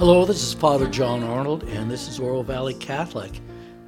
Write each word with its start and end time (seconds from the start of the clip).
Hello, 0.00 0.24
this 0.24 0.42
is 0.42 0.54
Father 0.54 0.86
John 0.86 1.22
Arnold, 1.22 1.64
and 1.64 1.90
this 1.90 2.08
is 2.08 2.18
Oro 2.18 2.40
Valley 2.40 2.72
Catholic. 2.72 3.38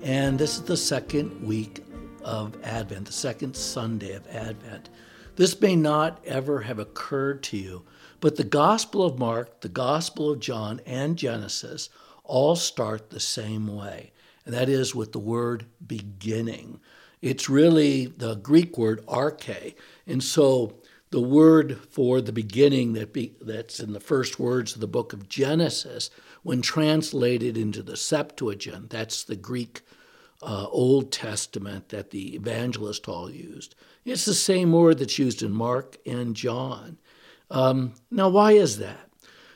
And 0.03 0.38
this 0.38 0.57
is 0.57 0.62
the 0.62 0.77
second 0.77 1.43
week 1.43 1.82
of 2.23 2.54
Advent, 2.62 3.07
the 3.07 3.12
second 3.14 3.57
Sunday 3.57 4.12
of 4.12 4.27
Advent. 4.27 4.90
This 5.36 5.59
may 5.59 5.75
not 5.75 6.22
ever 6.27 6.61
have 6.61 6.79
occurred 6.79 7.43
to 7.45 7.57
you, 7.57 7.86
but 8.21 8.36
the 8.36 8.45
Gospel 8.45 9.07
of 9.07 9.18
Mark, 9.18 9.62
the 9.62 9.71
Gospel 9.71 10.30
of 10.30 10.40
John, 10.40 10.82
and 10.85 11.17
Genesis 11.17 11.89
all 12.25 12.57
start 12.57 13.08
the 13.08 13.18
same 13.18 13.67
way, 13.67 14.13
and 14.44 14.54
that 14.54 14.68
is 14.68 14.94
with 14.94 15.13
the 15.13 15.18
word 15.18 15.64
beginning. 15.86 16.79
It's 17.22 17.49
really 17.49 18.04
the 18.04 18.35
Greek 18.35 18.76
word 18.76 19.03
arche. 19.07 19.76
And 20.07 20.22
so 20.22 20.75
the 21.12 21.21
word 21.21 21.79
for 21.90 22.22
the 22.22 22.32
beginning 22.32 22.94
that 22.94 23.12
be, 23.12 23.34
that's 23.43 23.79
in 23.80 23.93
the 23.93 24.00
first 24.00 24.39
words 24.39 24.75
of 24.75 24.80
the 24.80 24.86
book 24.86 25.12
of 25.12 25.29
Genesis, 25.29 26.11
when 26.43 26.62
translated 26.62 27.57
into 27.57 27.82
the 27.82 27.98
Septuagint, 27.98 28.89
that's 28.89 29.22
the 29.22 29.36
Greek 29.36 29.82
uh, 30.43 30.67
Old 30.70 31.12
Testament 31.12 31.90
that 31.90 32.11
the 32.11 32.34
evangelists 32.34 33.06
all 33.06 33.30
used. 33.30 33.75
It's 34.06 34.25
the 34.25 34.34
same 34.34 34.72
word 34.72 34.98
that's 34.98 35.19
used 35.19 35.42
in 35.42 35.53
Mark 35.53 35.98
and 36.06 36.34
John. 36.34 36.97
Um, 37.50 37.92
now, 38.11 38.31
why 38.31 38.53
is 38.53 38.78
that? 38.78 39.11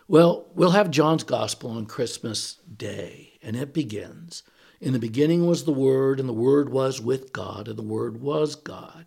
Well, 0.06 0.46
we'll 0.54 0.70
have 0.70 0.90
John's 0.90 1.24
Gospel 1.24 1.70
on 1.70 1.86
Christmas 1.86 2.58
Day, 2.76 3.32
and 3.42 3.56
it 3.56 3.72
begins 3.72 4.42
In 4.78 4.92
the 4.92 4.98
beginning 4.98 5.46
was 5.46 5.64
the 5.64 5.72
Word, 5.72 6.20
and 6.20 6.28
the 6.28 6.34
Word 6.34 6.68
was 6.68 7.00
with 7.00 7.32
God, 7.32 7.66
and 7.66 7.78
the 7.78 7.82
Word 7.82 8.20
was 8.20 8.54
God. 8.54 9.06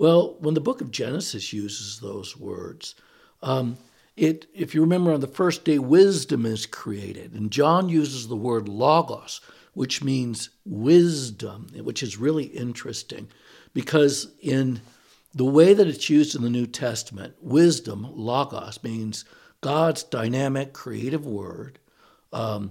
Well, 0.00 0.36
when 0.38 0.54
the 0.54 0.62
book 0.62 0.80
of 0.80 0.90
Genesis 0.90 1.52
uses 1.52 2.00
those 2.00 2.34
words, 2.34 2.94
um, 3.42 3.76
it, 4.16 4.46
if 4.54 4.74
you 4.74 4.80
remember, 4.80 5.12
on 5.12 5.20
the 5.20 5.26
first 5.26 5.62
day, 5.62 5.78
wisdom 5.78 6.46
is 6.46 6.64
created. 6.64 7.34
And 7.34 7.50
John 7.50 7.90
uses 7.90 8.26
the 8.26 8.34
word 8.34 8.66
logos, 8.66 9.42
which 9.74 10.02
means 10.02 10.48
wisdom, 10.64 11.66
which 11.82 12.02
is 12.02 12.16
really 12.16 12.44
interesting 12.44 13.28
because 13.74 14.28
in 14.40 14.80
the 15.34 15.44
way 15.44 15.74
that 15.74 15.86
it's 15.86 16.08
used 16.08 16.34
in 16.34 16.40
the 16.44 16.48
New 16.48 16.66
Testament, 16.66 17.34
wisdom, 17.42 18.08
logos, 18.10 18.82
means 18.82 19.26
God's 19.60 20.02
dynamic, 20.02 20.72
creative 20.72 21.26
word, 21.26 21.78
um, 22.32 22.70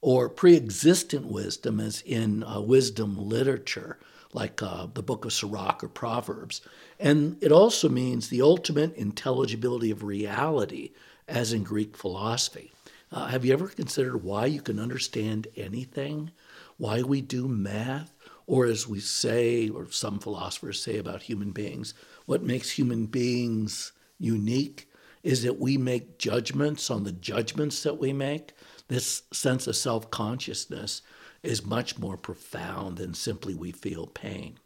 or 0.00 0.30
pre 0.30 0.56
existent 0.56 1.26
wisdom, 1.26 1.78
as 1.78 2.00
in 2.06 2.42
uh, 2.42 2.58
wisdom 2.62 3.18
literature 3.18 3.98
like 4.32 4.62
uh, 4.62 4.86
the 4.92 5.02
book 5.02 5.24
of 5.24 5.32
Sirach 5.32 5.82
or 5.82 5.88
Proverbs. 5.88 6.60
And 6.98 7.36
it 7.42 7.52
also 7.52 7.88
means 7.88 8.28
the 8.28 8.42
ultimate 8.42 8.94
intelligibility 8.94 9.90
of 9.90 10.04
reality, 10.04 10.92
as 11.26 11.52
in 11.52 11.62
Greek 11.62 11.96
philosophy. 11.96 12.72
Uh, 13.12 13.26
have 13.26 13.44
you 13.44 13.52
ever 13.52 13.68
considered 13.68 14.22
why 14.22 14.46
you 14.46 14.62
can 14.62 14.78
understand 14.78 15.48
anything? 15.56 16.30
Why 16.76 17.02
we 17.02 17.20
do 17.20 17.48
math? 17.48 18.14
Or, 18.46 18.66
as 18.66 18.88
we 18.88 18.98
say, 18.98 19.68
or 19.68 19.88
some 19.90 20.18
philosophers 20.18 20.82
say 20.82 20.98
about 20.98 21.22
human 21.22 21.52
beings, 21.52 21.94
what 22.26 22.42
makes 22.42 22.70
human 22.70 23.06
beings 23.06 23.92
unique 24.18 24.90
is 25.22 25.42
that 25.42 25.60
we 25.60 25.76
make 25.76 26.18
judgments 26.18 26.90
on 26.90 27.04
the 27.04 27.12
judgments 27.12 27.82
that 27.84 27.98
we 27.98 28.12
make. 28.12 28.52
This 28.88 29.22
sense 29.32 29.66
of 29.68 29.76
self 29.76 30.10
consciousness 30.10 31.02
is 31.42 31.64
much 31.64 31.98
more 31.98 32.16
profound 32.16 32.96
than 32.98 33.14
simply 33.14 33.54
we 33.54 33.72
feel 33.72 34.06
pain. 34.06 34.58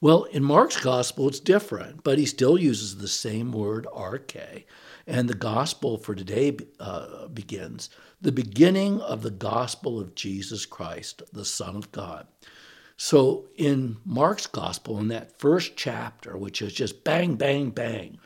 Well, 0.00 0.24
in 0.24 0.44
Mark's 0.44 0.80
gospel, 0.80 1.28
it's 1.28 1.40
different, 1.40 2.04
but 2.04 2.18
he 2.18 2.26
still 2.26 2.56
uses 2.56 2.98
the 2.98 3.08
same 3.08 3.50
word, 3.50 3.86
arche. 3.92 4.64
And 5.06 5.28
the 5.28 5.34
gospel 5.34 5.98
for 5.98 6.14
today 6.14 6.56
uh, 6.78 7.26
begins 7.28 7.90
the 8.20 8.32
beginning 8.32 9.00
of 9.00 9.22
the 9.22 9.30
gospel 9.30 9.98
of 10.00 10.14
Jesus 10.14 10.66
Christ, 10.66 11.22
the 11.32 11.44
Son 11.44 11.76
of 11.76 11.90
God. 11.92 12.26
So 12.96 13.46
in 13.56 13.96
Mark's 14.04 14.46
gospel, 14.46 14.98
in 14.98 15.08
that 15.08 15.38
first 15.38 15.76
chapter, 15.76 16.36
which 16.36 16.62
is 16.62 16.72
just 16.72 17.04
bang, 17.04 17.36
bang, 17.36 17.70
bang, 17.70 18.18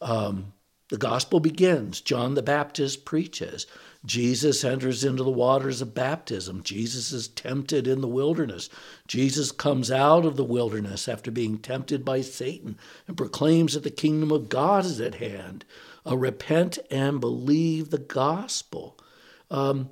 um, 0.00 0.52
the 0.88 0.96
gospel 0.98 1.40
begins. 1.40 2.00
John 2.00 2.34
the 2.34 2.42
Baptist 2.42 3.04
preaches. 3.04 3.66
Jesus 4.04 4.64
enters 4.64 5.02
into 5.02 5.22
the 5.22 5.30
waters 5.30 5.80
of 5.80 5.94
baptism. 5.94 6.62
Jesus 6.62 7.10
is 7.10 7.28
tempted 7.28 7.86
in 7.86 8.02
the 8.02 8.08
wilderness. 8.08 8.68
Jesus 9.08 9.50
comes 9.50 9.90
out 9.90 10.26
of 10.26 10.36
the 10.36 10.44
wilderness 10.44 11.08
after 11.08 11.30
being 11.30 11.58
tempted 11.58 12.04
by 12.04 12.20
Satan 12.20 12.76
and 13.08 13.16
proclaims 13.16 13.72
that 13.72 13.82
the 13.82 13.90
kingdom 13.90 14.30
of 14.30 14.50
God 14.50 14.84
is 14.84 15.00
at 15.00 15.16
hand. 15.16 15.64
Uh, 16.06 16.18
repent 16.18 16.78
and 16.90 17.18
believe 17.18 17.88
the 17.88 17.98
gospel. 17.98 18.98
Um, 19.50 19.88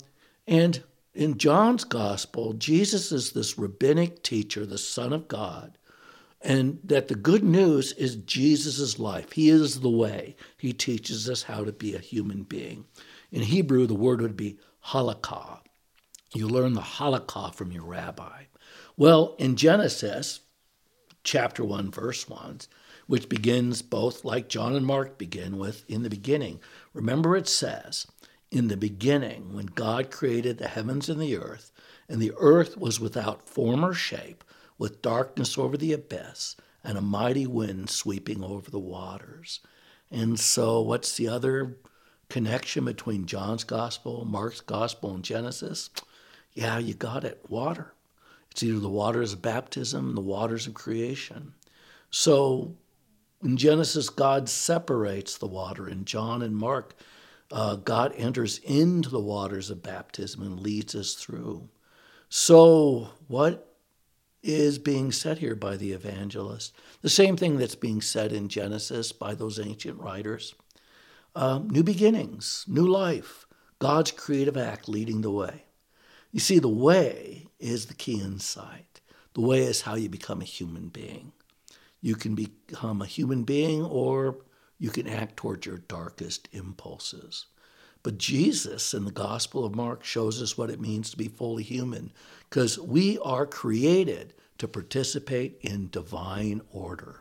and 0.46 0.82
in 1.14 1.38
John's 1.38 1.84
gospel, 1.84 2.52
Jesus 2.52 3.12
is 3.12 3.32
this 3.32 3.56
rabbinic 3.56 4.22
teacher, 4.22 4.66
the 4.66 4.76
Son 4.78 5.14
of 5.14 5.28
God, 5.28 5.78
and 6.42 6.80
that 6.84 7.08
the 7.08 7.14
good 7.14 7.44
news 7.44 7.92
is 7.92 8.16
Jesus' 8.16 8.98
life. 8.98 9.32
He 9.32 9.48
is 9.48 9.80
the 9.80 9.90
way. 9.90 10.36
He 10.58 10.72
teaches 10.72 11.30
us 11.30 11.44
how 11.44 11.64
to 11.64 11.72
be 11.72 11.94
a 11.94 11.98
human 11.98 12.42
being. 12.42 12.84
In 13.32 13.42
Hebrew, 13.42 13.86
the 13.86 13.94
word 13.94 14.20
would 14.20 14.36
be 14.36 14.58
halakha. 14.88 15.60
You 16.34 16.46
learn 16.46 16.74
the 16.74 16.82
halakha 16.82 17.54
from 17.54 17.72
your 17.72 17.84
rabbi. 17.84 18.44
Well, 18.94 19.36
in 19.38 19.56
Genesis, 19.56 20.40
chapter 21.24 21.64
1, 21.64 21.90
verse 21.90 22.28
1, 22.28 22.60
which 23.06 23.30
begins 23.30 23.80
both 23.80 24.22
like 24.22 24.50
John 24.50 24.76
and 24.76 24.84
Mark 24.84 25.16
begin 25.16 25.56
with, 25.56 25.82
in 25.88 26.02
the 26.02 26.10
beginning. 26.10 26.60
Remember, 26.92 27.34
it 27.34 27.48
says, 27.48 28.06
in 28.50 28.68
the 28.68 28.76
beginning, 28.76 29.54
when 29.54 29.66
God 29.66 30.10
created 30.10 30.58
the 30.58 30.68
heavens 30.68 31.08
and 31.08 31.20
the 31.20 31.36
earth, 31.36 31.72
and 32.10 32.20
the 32.20 32.32
earth 32.36 32.76
was 32.76 33.00
without 33.00 33.48
form 33.48 33.82
or 33.82 33.94
shape, 33.94 34.44
with 34.76 35.00
darkness 35.00 35.56
over 35.56 35.78
the 35.78 35.94
abyss, 35.94 36.54
and 36.84 36.98
a 36.98 37.02
mighty 37.02 37.46
wind 37.46 37.88
sweeping 37.88 38.44
over 38.44 38.70
the 38.70 38.78
waters. 38.78 39.60
And 40.10 40.38
so, 40.38 40.82
what's 40.82 41.16
the 41.16 41.28
other 41.28 41.78
connection 42.32 42.86
between 42.86 43.26
John's 43.26 43.62
gospel, 43.62 44.24
Mark's 44.24 44.62
gospel, 44.62 45.14
and 45.14 45.22
Genesis? 45.22 45.90
Yeah, 46.54 46.78
you 46.78 46.94
got 46.94 47.24
it 47.24 47.44
water. 47.46 47.92
It's 48.50 48.62
either 48.62 48.80
the 48.80 48.88
waters 48.88 49.34
of 49.34 49.42
baptism, 49.42 50.14
the 50.14 50.22
waters 50.22 50.66
of 50.66 50.72
creation. 50.72 51.52
So 52.10 52.74
in 53.42 53.58
Genesis, 53.58 54.08
God 54.08 54.48
separates 54.48 55.36
the 55.36 55.46
water. 55.46 55.86
In 55.86 56.06
John 56.06 56.40
and 56.40 56.56
Mark, 56.56 56.94
uh, 57.50 57.76
God 57.76 58.14
enters 58.16 58.60
into 58.60 59.10
the 59.10 59.20
waters 59.20 59.68
of 59.68 59.82
baptism 59.82 60.40
and 60.42 60.58
leads 60.58 60.94
us 60.94 61.12
through. 61.14 61.68
So, 62.30 63.10
what 63.28 63.76
is 64.42 64.78
being 64.78 65.12
said 65.12 65.38
here 65.38 65.54
by 65.54 65.76
the 65.76 65.92
evangelist? 65.92 66.74
The 67.02 67.10
same 67.10 67.36
thing 67.36 67.58
that's 67.58 67.74
being 67.74 68.00
said 68.00 68.32
in 68.32 68.48
Genesis 68.48 69.12
by 69.12 69.34
those 69.34 69.60
ancient 69.60 70.00
writers 70.00 70.54
uh, 71.34 71.60
new 71.64 71.82
beginnings, 71.82 72.64
new 72.68 72.86
life, 72.86 73.46
God's 73.78 74.10
creative 74.10 74.56
act 74.56 74.88
leading 74.88 75.22
the 75.22 75.30
way. 75.30 75.64
You 76.30 76.40
see, 76.40 76.58
the 76.58 76.68
way 76.68 77.46
is 77.58 77.86
the 77.86 77.94
key 77.94 78.20
insight. 78.20 79.00
The 79.34 79.40
way 79.40 79.62
is 79.62 79.82
how 79.82 79.94
you 79.94 80.08
become 80.08 80.40
a 80.40 80.44
human 80.44 80.88
being. 80.88 81.32
You 82.00 82.16
can 82.16 82.34
become 82.34 83.00
a 83.00 83.06
human 83.06 83.44
being 83.44 83.84
or 83.84 84.38
you 84.78 84.90
can 84.90 85.08
act 85.08 85.36
towards 85.36 85.66
your 85.66 85.78
darkest 85.78 86.48
impulses. 86.52 87.46
But 88.02 88.18
Jesus 88.18 88.94
in 88.94 89.04
the 89.04 89.12
Gospel 89.12 89.64
of 89.64 89.76
Mark 89.76 90.04
shows 90.04 90.42
us 90.42 90.58
what 90.58 90.70
it 90.70 90.80
means 90.80 91.10
to 91.10 91.16
be 91.16 91.28
fully 91.28 91.62
human 91.62 92.12
because 92.50 92.78
we 92.78 93.18
are 93.18 93.46
created 93.46 94.34
to 94.58 94.66
participate 94.66 95.58
in 95.60 95.88
divine 95.90 96.62
order. 96.72 97.20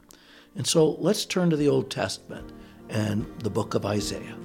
And 0.56 0.66
so 0.66 0.92
let's 0.92 1.26
turn 1.26 1.50
to 1.52 1.56
the 1.56 1.70
Old 1.70 1.92
Testament 1.92 2.52
and 2.92 3.26
the 3.40 3.50
book 3.50 3.74
of 3.74 3.86
Isaiah. 3.86 4.38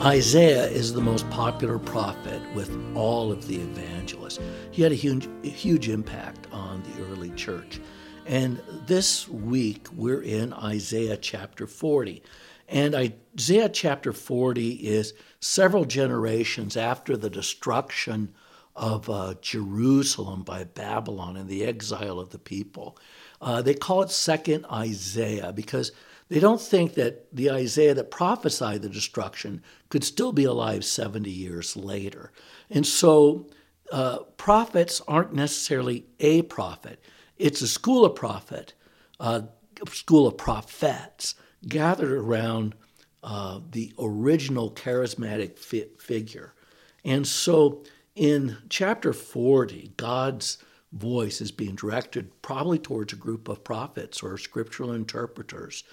Isaiah 0.00 0.66
is 0.66 0.92
the 0.92 1.00
most 1.00 1.28
popular 1.28 1.78
prophet 1.78 2.40
with 2.54 2.70
all 2.94 3.32
of 3.32 3.48
the 3.48 3.56
evangelists. 3.56 4.38
He 4.70 4.82
had 4.82 4.92
a 4.92 4.94
huge, 4.94 5.28
huge 5.42 5.88
impact 5.88 6.46
on 6.52 6.82
the 6.82 7.04
early 7.06 7.30
church. 7.30 7.80
And 8.24 8.60
this 8.86 9.28
week 9.28 9.88
we're 9.92 10.22
in 10.22 10.52
Isaiah 10.52 11.16
chapter 11.16 11.66
40. 11.66 12.22
And 12.68 12.94
Isaiah 12.94 13.70
chapter 13.70 14.12
40 14.12 14.70
is 14.74 15.14
several 15.40 15.84
generations 15.84 16.76
after 16.76 17.16
the 17.16 17.30
destruction 17.30 18.34
of 18.76 19.10
uh, 19.10 19.34
Jerusalem 19.40 20.42
by 20.42 20.62
Babylon 20.62 21.36
and 21.36 21.48
the 21.48 21.64
exile 21.64 22.20
of 22.20 22.30
the 22.30 22.38
people. 22.38 22.96
Uh, 23.40 23.62
they 23.62 23.74
call 23.74 24.02
it 24.02 24.10
Second 24.10 24.66
Isaiah 24.66 25.52
because 25.52 25.92
they 26.28 26.40
don't 26.40 26.60
think 26.60 26.94
that 26.94 27.34
the 27.34 27.50
Isaiah 27.50 27.94
that 27.94 28.10
prophesied 28.10 28.82
the 28.82 28.88
destruction 28.88 29.62
could 29.88 30.04
still 30.04 30.32
be 30.32 30.44
alive 30.44 30.84
70 30.84 31.30
years 31.30 31.76
later. 31.76 32.32
And 32.68 32.86
so 32.86 33.46
uh, 33.90 34.18
prophets 34.36 35.00
aren't 35.08 35.32
necessarily 35.32 36.04
a 36.20 36.42
prophet, 36.42 37.02
it's 37.36 37.62
a 37.62 37.68
school 37.68 38.04
of 38.04 38.14
prophet, 38.14 38.74
a 39.20 39.44
school 39.92 40.26
of 40.26 40.36
prophets. 40.36 41.34
gathered 41.66 42.12
around 42.12 42.74
uh, 43.22 43.60
the 43.70 43.92
original 43.98 44.70
charismatic 44.70 45.58
fi- 45.58 45.88
figure. 45.98 46.54
And 47.04 47.26
so 47.26 47.84
in 48.14 48.58
chapter 48.68 49.12
40, 49.12 49.92
God's 49.96 50.58
voice 50.92 51.40
is 51.40 51.50
being 51.50 51.74
directed 51.74 52.40
probably 52.42 52.78
towards 52.78 53.12
a 53.12 53.16
group 53.16 53.48
of 53.48 53.64
prophets 53.64 54.22
or 54.22 54.38
scriptural 54.38 54.92
interpreters. 54.92 55.84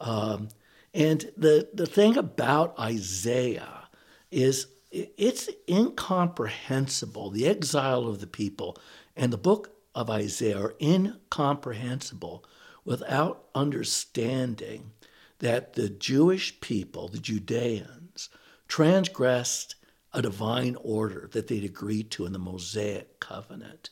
Um, 0.00 0.48
and 0.94 1.30
the, 1.36 1.68
the 1.74 1.86
thing 1.86 2.16
about 2.16 2.78
Isaiah 2.78 3.88
is 4.30 4.68
it's 4.90 5.50
incomprehensible. 5.68 7.30
The 7.30 7.46
exile 7.46 8.06
of 8.06 8.20
the 8.20 8.26
people 8.26 8.76
and 9.14 9.32
the 9.32 9.38
book 9.38 9.74
of 9.94 10.08
Isaiah 10.08 10.58
are 10.58 10.74
incomprehensible 10.80 12.44
without 12.84 13.44
understanding 13.54 14.92
that 15.40 15.74
the 15.74 15.90
Jewish 15.90 16.60
people, 16.60 17.08
the 17.08 17.18
Judeans, 17.18 18.30
transgressed 18.66 19.74
a 20.12 20.22
divine 20.22 20.76
order 20.82 21.28
that 21.32 21.48
they'd 21.48 21.64
agreed 21.64 22.10
to 22.12 22.24
in 22.24 22.32
the 22.32 22.38
Mosaic 22.38 23.20
covenant. 23.20 23.90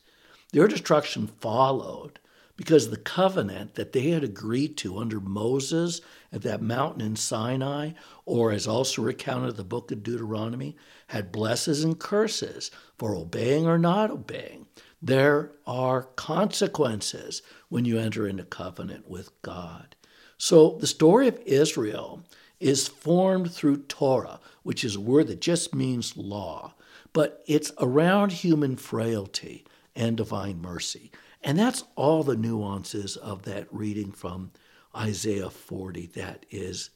Their 0.53 0.67
destruction 0.67 1.27
followed 1.27 2.19
because 2.55 2.89
the 2.89 2.97
covenant 2.97 3.75
that 3.75 3.93
they 3.93 4.09
had 4.09 4.23
agreed 4.23 4.75
to 4.77 4.97
under 4.97 5.19
Moses 5.19 6.01
at 6.33 6.41
that 6.41 6.61
mountain 6.61 7.01
in 7.01 7.15
Sinai, 7.15 7.91
or 8.25 8.51
as 8.51 8.67
also 8.67 9.03
recounted 9.03 9.51
in 9.51 9.55
the 9.57 9.63
book 9.63 9.91
of 9.91 10.03
Deuteronomy, 10.03 10.75
had 11.07 11.31
blessings 11.31 11.83
and 11.83 11.99
curses 11.99 12.71
for 12.97 13.15
obeying 13.15 13.67
or 13.67 13.77
not 13.77 14.09
obeying. 14.09 14.65
There 15.01 15.51
are 15.67 16.03
consequences 16.15 17.43
when 17.69 17.85
you 17.85 17.99
enter 17.99 18.27
into 18.27 18.43
covenant 18.43 19.07
with 19.07 19.39
God. 19.43 19.95
So 20.39 20.77
the 20.79 20.87
story 20.87 21.27
of 21.27 21.39
Israel 21.45 22.23
is 22.59 22.87
formed 22.87 23.51
through 23.51 23.83
Torah, 23.83 24.39
which 24.63 24.83
is 24.83 24.95
a 24.95 24.99
word 25.01 25.27
that 25.27 25.41
just 25.41 25.75
means 25.75 26.17
law, 26.17 26.73
but 27.13 27.43
it's 27.45 27.71
around 27.79 28.31
human 28.31 28.75
frailty 28.75 29.65
and 29.97 30.15
divine 30.15 30.61
mercy. 30.61 31.11
And 31.43 31.59
that's 31.59 31.83
all 31.95 32.23
the 32.23 32.37
nuances 32.37 33.17
of 33.17 33.43
that 33.43 33.67
reading 33.71 34.11
from 34.11 34.51
Isaiah 34.95 35.49
40 35.49 36.07
that 36.15 36.45
is 36.49 36.91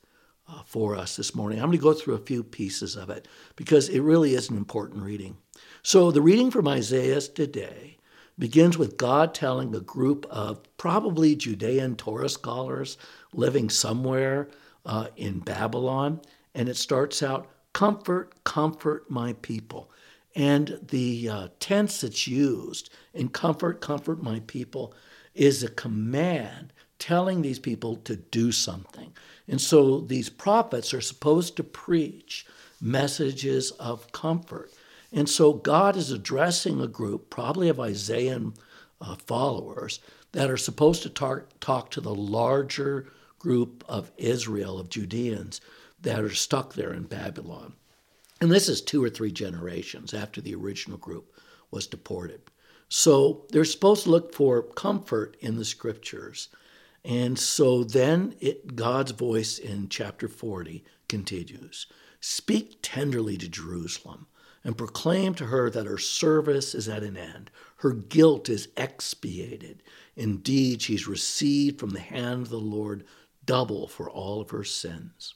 uh, 0.48 0.62
for 0.65 0.95
us 0.95 1.15
this 1.15 1.36
morning. 1.36 1.59
I'm 1.59 1.68
going 1.68 1.77
to 1.77 1.83
go 1.83 1.94
through 1.94 2.15
a 2.15 2.19
few 2.25 2.44
pieces 2.44 2.95
of 2.95 3.09
it 3.09 3.27
because 3.56 3.89
it 3.89 4.01
really 4.01 4.36
is 4.36 4.50
an 4.50 4.57
important 4.57 5.03
reading. 5.03 5.38
So, 5.83 6.12
the 6.12 6.21
reading 6.21 6.51
from 6.51 6.68
Isaiah 6.68 7.21
today 7.21 7.98
begins 8.38 8.77
with 8.77 8.98
God 8.98 9.33
telling 9.33 9.74
a 9.75 9.80
group 9.80 10.25
of 10.30 10.62
probably 10.77 11.36
Judean 11.36 11.95
Torah 11.95 12.30
scholars 12.30 12.97
living 13.33 13.69
somewhere 13.69 14.50
uh, 14.86 15.07
in 15.15 15.39
Babylon, 15.39 16.21
and 16.56 16.68
it 16.69 16.77
starts 16.77 17.24
out, 17.24 17.50
Comfort, 17.74 18.44
comfort 18.44 19.09
my 19.09 19.33
people. 19.33 19.92
And 20.36 20.80
the 20.81 21.30
uh, 21.30 21.48
tense 21.60 22.01
that's 22.01 22.28
used 22.28 22.89
in 23.13 23.30
comfort, 23.30 23.81
comfort 23.81 24.24
my 24.24 24.42
people 24.48 24.94
is 25.33 25.63
a 25.63 25.69
command 25.69 26.74
telling 27.00 27.42
these 27.42 27.60
people 27.60 27.95
to 27.98 28.16
do 28.16 28.51
something. 28.51 29.12
And 29.48 29.60
so 29.60 30.01
these 30.01 30.30
prophets 30.30 30.94
are 30.94 31.01
supposed 31.01 31.57
to 31.57 31.63
preach 31.63 32.45
messages 32.80 33.72
of 33.72 34.12
comfort. 34.12 34.72
And 35.12 35.30
so 35.30 35.54
God 35.54 35.95
is 35.95 36.12
addressing 36.12 36.80
a 36.80 36.88
group, 36.88 37.30
probably 37.30 37.68
of 37.68 37.80
Isaiah 37.80 38.39
uh, 39.01 39.16
followers, 39.16 40.00
that 40.31 40.50
are 40.50 40.57
supposed 40.57 41.04
to 41.04 41.10
talk, 41.10 41.48
talk 41.60 41.92
to 41.92 42.01
the 42.01 42.16
larger 42.16 43.07
group 43.39 43.83
of 43.89 44.12
Israel, 44.18 44.80
of 44.80 44.89
Judeans, 44.89 45.60
that 46.01 46.19
are 46.19 46.33
stuck 46.33 46.74
there 46.74 46.94
in 46.94 47.04
Babylon. 47.04 47.74
And 48.41 48.51
this 48.51 48.67
is 48.67 48.81
two 48.81 49.03
or 49.03 49.09
three 49.09 49.31
generations 49.31 50.15
after 50.15 50.41
the 50.41 50.55
original 50.55 50.97
group 50.97 51.31
was 51.69 51.85
deported. 51.85 52.41
So 52.89 53.45
they're 53.51 53.63
supposed 53.63 54.03
to 54.03 54.09
look 54.09 54.33
for 54.33 54.63
comfort 54.63 55.38
in 55.39 55.57
the 55.57 55.63
scriptures. 55.63 56.49
And 57.05 57.38
so 57.38 57.83
then 57.83 58.35
it, 58.39 58.75
God's 58.75 59.11
voice 59.11 59.59
in 59.59 59.89
chapter 59.89 60.27
40 60.27 60.83
continues 61.07 61.85
Speak 62.19 62.79
tenderly 62.81 63.38
to 63.38 63.47
Jerusalem 63.47 64.27
and 64.63 64.77
proclaim 64.77 65.33
to 65.35 65.45
her 65.45 65.69
that 65.69 65.87
her 65.87 65.97
service 65.97 66.75
is 66.75 66.89
at 66.89 67.03
an 67.03 67.17
end. 67.17 67.49
Her 67.77 67.94
guilt 67.94 68.49
is 68.49 68.69
expiated. 68.75 69.81
Indeed, 70.15 70.81
she's 70.81 71.07
received 71.07 71.79
from 71.79 71.91
the 71.91 71.99
hand 71.99 72.44
of 72.44 72.49
the 72.49 72.59
Lord 72.59 73.05
double 73.45 73.87
for 73.87 74.09
all 74.09 74.41
of 74.41 74.51
her 74.51 74.63
sins. 74.63 75.35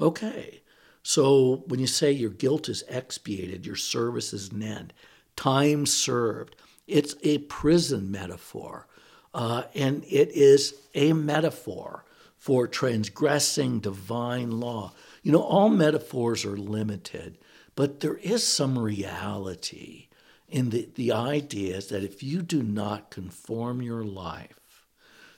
Okay, 0.00 0.62
so 1.08 1.64
when 1.68 1.80
you 1.80 1.86
say 1.86 2.12
your 2.12 2.28
guilt 2.28 2.68
is 2.68 2.84
expiated, 2.86 3.64
your 3.64 3.76
service 3.76 4.34
is 4.34 4.50
an 4.50 4.62
end, 4.62 4.92
time 5.36 5.86
served, 5.86 6.54
it's 6.86 7.14
a 7.22 7.38
prison 7.38 8.10
metaphor. 8.10 8.86
Uh, 9.32 9.62
and 9.74 10.04
it 10.04 10.28
is 10.32 10.74
a 10.94 11.14
metaphor 11.14 12.04
for 12.36 12.68
transgressing 12.68 13.80
divine 13.80 14.60
law. 14.60 14.92
You 15.22 15.32
know, 15.32 15.40
all 15.40 15.70
metaphors 15.70 16.44
are 16.44 16.58
limited, 16.58 17.38
but 17.74 18.00
there 18.00 18.18
is 18.18 18.46
some 18.46 18.78
reality 18.78 20.08
in 20.46 20.68
the, 20.68 20.90
the 20.94 21.12
idea 21.12 21.80
that 21.80 22.04
if 22.04 22.22
you 22.22 22.42
do 22.42 22.62
not 22.62 23.10
conform 23.10 23.80
your 23.80 24.04
life 24.04 24.84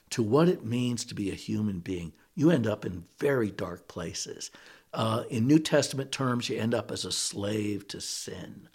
to 0.09 0.21
what 0.21 0.49
it 0.49 0.65
means 0.65 1.05
to 1.05 1.15
be 1.15 1.31
a 1.31 1.35
human 1.35 1.79
being, 1.79 2.11
you 2.35 2.51
end 2.51 2.67
up 2.67 2.85
in 2.85 3.05
very 3.19 3.51
dark 3.51 3.87
places. 3.87 4.51
Uh, 4.93 5.23
in 5.29 5.47
New 5.47 5.59
Testament 5.59 6.11
terms, 6.11 6.49
you 6.49 6.57
end 6.57 6.73
up 6.73 6.91
as 6.91 7.05
a 7.05 7.11
slave 7.11 7.87
to 7.89 8.01
sin. 8.01 8.67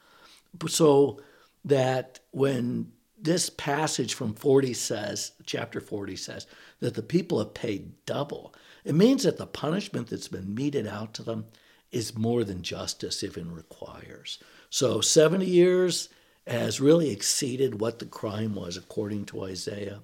So 0.69 1.21
that 1.65 2.21
when 2.31 2.93
this 3.21 3.51
passage 3.51 4.15
from 4.15 4.35
40 4.35 4.73
says, 4.75 5.33
chapter 5.45 5.81
40 5.81 6.17
says, 6.17 6.47
that 6.81 6.95
the 6.95 7.03
people 7.03 7.39
have 7.39 7.55
paid 7.55 7.93
double. 8.07 8.55
It 8.85 8.95
means 8.95 9.25
that 9.25 9.39
the 9.39 9.47
punishment 9.47 10.09
that's 10.09 10.29
been 10.29 10.55
meted 10.55 10.87
out 10.87 11.15
to 11.15 11.23
them 11.23 11.47
is 11.91 12.17
more 12.17 12.45
than 12.45 12.63
justice 12.63 13.25
even 13.25 13.53
requires. 13.53 14.39
So 14.71 15.01
70 15.01 15.47
years 15.47 16.09
has 16.47 16.81
really 16.81 17.11
exceeded 17.11 17.81
what 17.81 17.99
the 17.99 18.07
crime 18.07 18.55
was, 18.55 18.77
according 18.77 19.25
to 19.27 19.45
Isaiah. 19.45 20.01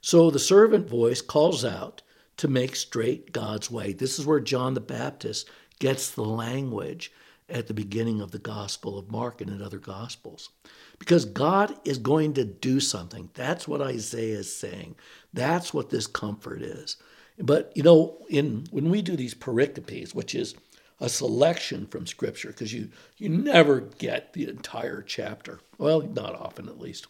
So 0.00 0.30
the 0.30 0.38
servant 0.38 0.88
voice 0.88 1.20
calls 1.20 1.64
out 1.64 2.02
to 2.38 2.48
make 2.48 2.74
straight 2.76 3.32
God's 3.32 3.70
way. 3.70 3.92
This 3.92 4.18
is 4.18 4.26
where 4.26 4.40
John 4.40 4.74
the 4.74 4.80
Baptist 4.80 5.48
gets 5.78 6.10
the 6.10 6.22
language 6.22 7.12
at 7.48 7.66
the 7.66 7.74
beginning 7.74 8.20
of 8.20 8.30
the 8.30 8.38
Gospel 8.38 8.98
of 8.98 9.10
Mark 9.10 9.40
and 9.40 9.50
in 9.50 9.62
other 9.62 9.78
Gospels 9.78 10.50
because 10.98 11.24
God 11.24 11.74
is 11.84 11.98
going 11.98 12.34
to 12.34 12.44
do 12.44 12.80
something. 12.80 13.30
That's 13.34 13.66
what 13.66 13.80
Isaiah 13.80 14.38
is 14.38 14.54
saying. 14.54 14.96
That's 15.32 15.72
what 15.72 15.90
this 15.90 16.06
comfort 16.06 16.62
is. 16.62 16.96
But 17.38 17.72
you 17.74 17.82
know, 17.82 18.18
in 18.28 18.66
when 18.70 18.90
we 18.90 19.02
do 19.02 19.16
these 19.16 19.34
pericopes, 19.34 20.14
which 20.14 20.34
is 20.34 20.54
a 21.00 21.08
selection 21.08 21.86
from 21.86 22.06
Scripture, 22.06 22.48
because 22.48 22.72
you 22.72 22.90
you 23.16 23.28
never 23.28 23.80
get 23.80 24.32
the 24.32 24.48
entire 24.48 25.02
chapter. 25.02 25.60
Well, 25.78 26.00
not 26.02 26.34
often, 26.34 26.68
at 26.68 26.80
least. 26.80 27.06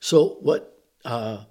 So 0.00 0.36
what 0.40 0.78
uh, 1.04 1.44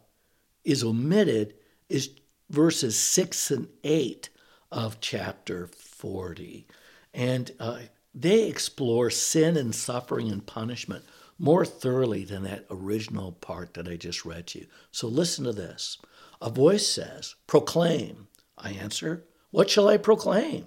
is 0.63 0.83
omitted 0.83 1.55
is 1.89 2.11
verses 2.49 2.97
six 2.97 3.51
and 3.51 3.67
eight 3.83 4.29
of 4.71 4.99
chapter 4.99 5.67
forty, 5.67 6.67
and 7.13 7.51
uh, 7.59 7.79
they 8.13 8.47
explore 8.47 9.09
sin 9.09 9.57
and 9.57 9.73
suffering 9.73 10.31
and 10.31 10.45
punishment 10.45 11.05
more 11.39 11.65
thoroughly 11.65 12.25
than 12.25 12.43
that 12.43 12.65
original 12.69 13.31
part 13.31 13.73
that 13.73 13.87
I 13.87 13.95
just 13.95 14.25
read 14.25 14.47
to 14.47 14.59
you. 14.59 14.67
So 14.91 15.07
listen 15.07 15.45
to 15.45 15.53
this. 15.53 15.97
A 16.41 16.49
voice 16.49 16.87
says, 16.87 17.35
Proclaim. 17.47 18.27
I 18.57 18.71
answer, 18.71 19.25
What 19.51 19.69
shall 19.69 19.87
I 19.87 19.97
proclaim? 19.97 20.65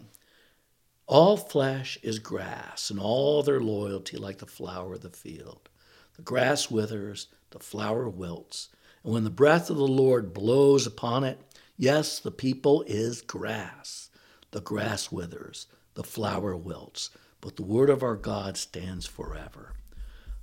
All 1.07 1.37
flesh 1.37 1.99
is 2.03 2.19
grass, 2.19 2.89
and 2.89 2.99
all 2.99 3.43
their 3.43 3.61
loyalty 3.61 4.17
like 4.17 4.39
the 4.39 4.47
flower 4.47 4.95
of 4.95 5.03
the 5.03 5.11
field. 5.11 5.69
The 6.17 6.23
grass 6.23 6.71
withers, 6.71 7.27
the 7.51 7.59
flower 7.59 8.09
wilts, 8.09 8.69
and 9.05 9.13
when 9.13 9.25
the 9.25 9.31
breath 9.31 9.69
of 9.69 9.77
the 9.77 9.87
Lord 9.87 10.33
blows 10.33 10.87
upon 10.87 11.25
it, 11.25 11.39
yes, 11.77 12.19
the 12.19 12.31
people 12.31 12.85
is 12.87 13.23
grass. 13.23 14.11
The 14.51 14.61
grass 14.61 15.11
withers, 15.11 15.67
the 15.95 16.05
flower 16.05 16.55
wilts, 16.55 17.11
but 17.41 17.57
the 17.57 17.63
word 17.63 17.89
of 17.89 18.03
our 18.03 18.17
God 18.17 18.57
stands 18.57 19.07
forever. 19.07 19.73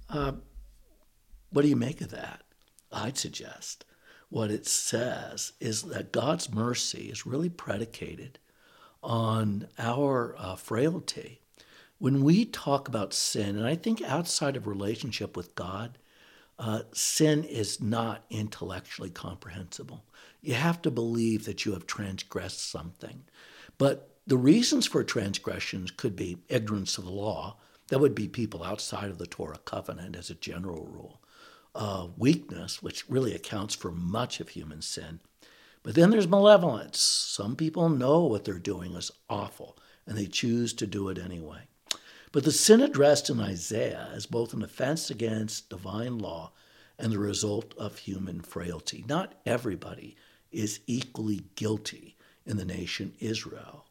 Uh, 0.10 0.34
what 1.52 1.62
do 1.62 1.68
you 1.68 1.76
make 1.76 2.02
of 2.02 2.10
that? 2.10 2.42
I'd 2.92 3.18
suggest 3.18 3.86
what 4.30 4.52
it 4.52 4.68
says 4.68 5.54
is 5.60 5.84
that 5.84 6.12
God's 6.12 6.52
mercy 6.54 7.10
is 7.10 7.26
really 7.26 7.50
predicated 7.50 8.40
on 9.02 9.68
our 9.78 10.36
uh, 10.38 10.56
frailty. 10.56 11.42
When 11.98 12.24
we 12.24 12.46
talk 12.46 12.88
about 12.88 13.14
sin, 13.14 13.58
and 13.58 13.66
I 13.66 13.76
think 13.76 14.02
outside 14.02 14.56
of 14.56 14.68
relationship 14.68 15.36
with 15.36 15.56
God, 15.56 15.98
uh, 16.60 16.82
sin 16.92 17.46
is 17.46 17.82
not 17.82 18.26
intellectually 18.30 19.10
comprehensible. 19.10 20.04
You 20.42 20.56
have 20.56 20.82
to 20.82 20.92
believe 20.92 21.46
that 21.46 21.66
you 21.66 21.72
have 21.72 21.88
transgressed 21.88 22.70
something. 22.70 23.24
But 23.78 24.10
the 24.28 24.38
reasons 24.38 24.86
for 24.86 25.04
transgressions 25.04 25.90
could 25.90 26.16
be 26.16 26.38
ignorance 26.50 26.98
of 26.98 27.06
the 27.06 27.12
law. 27.12 27.58
That 27.88 28.00
would 28.00 28.14
be 28.14 28.28
people 28.28 28.64
outside 28.64 29.10
of 29.10 29.18
the 29.18 29.26
Torah 29.26 29.60
covenant 29.64 30.18
as 30.18 30.30
a 30.30 30.36
general 30.36 30.86
rule. 30.86 31.22
Uh, 31.74 32.08
weakness, 32.18 32.84
which 32.84 33.10
really 33.10 33.34
accounts 33.34 33.74
for 33.74 33.92
much 33.92 34.40
of 34.40 34.50
human 34.50 34.82
sin. 34.82 35.22
But 35.82 35.96
then 35.96 36.10
there's 36.10 36.28
malevolence. 36.28 37.00
Some 37.00 37.56
people 37.56 37.88
know 37.88 38.26
what 38.26 38.44
they're 38.44 38.60
doing 38.60 38.94
is 38.96 39.12
awful, 39.30 39.78
and 40.06 40.18
they 40.18 40.26
choose 40.26 40.74
to 40.74 40.86
do 40.86 41.08
it 41.08 41.18
anyway. 41.18 41.69
But 42.32 42.44
the 42.44 42.52
sin 42.52 42.82
addressed 42.82 43.30
in 43.30 43.40
Isaiah 43.40 44.10
is 44.14 44.26
both 44.26 44.54
an 44.54 44.62
offense 44.62 45.10
against 45.10 45.70
divine 45.70 46.20
law 46.20 46.52
and 46.98 47.12
the 47.12 47.20
result 47.20 47.74
of 47.78 47.98
human 47.98 48.42
frailty. 48.42 49.04
Not 49.08 49.34
everybody 49.46 50.16
is 50.52 50.82
equally 50.86 51.46
guilty 51.56 52.18
in 52.46 52.58
the 52.58 52.66
nation 52.66 53.14
Israel. 53.20 53.86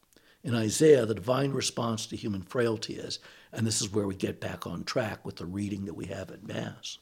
In 0.45 0.55
Isaiah, 0.55 1.05
the 1.05 1.15
divine 1.15 1.53
response 1.53 2.07
to 2.07 2.17
human 2.17 2.43
frailty 2.43 2.95
is, 2.95 3.19
and 3.53 3.67
this 3.67 3.81
is 3.81 3.93
where 3.93 4.07
we 4.07 4.15
get 4.15 4.41
back 4.41 4.67
on 4.67 4.85
track 4.85 5.25
with 5.25 5.37
the 5.37 5.47
reading 5.47 5.85
that 5.87 5.97
we 5.97 6.07
have 6.07 6.31
at 6.31 6.47
Mass 6.47 6.99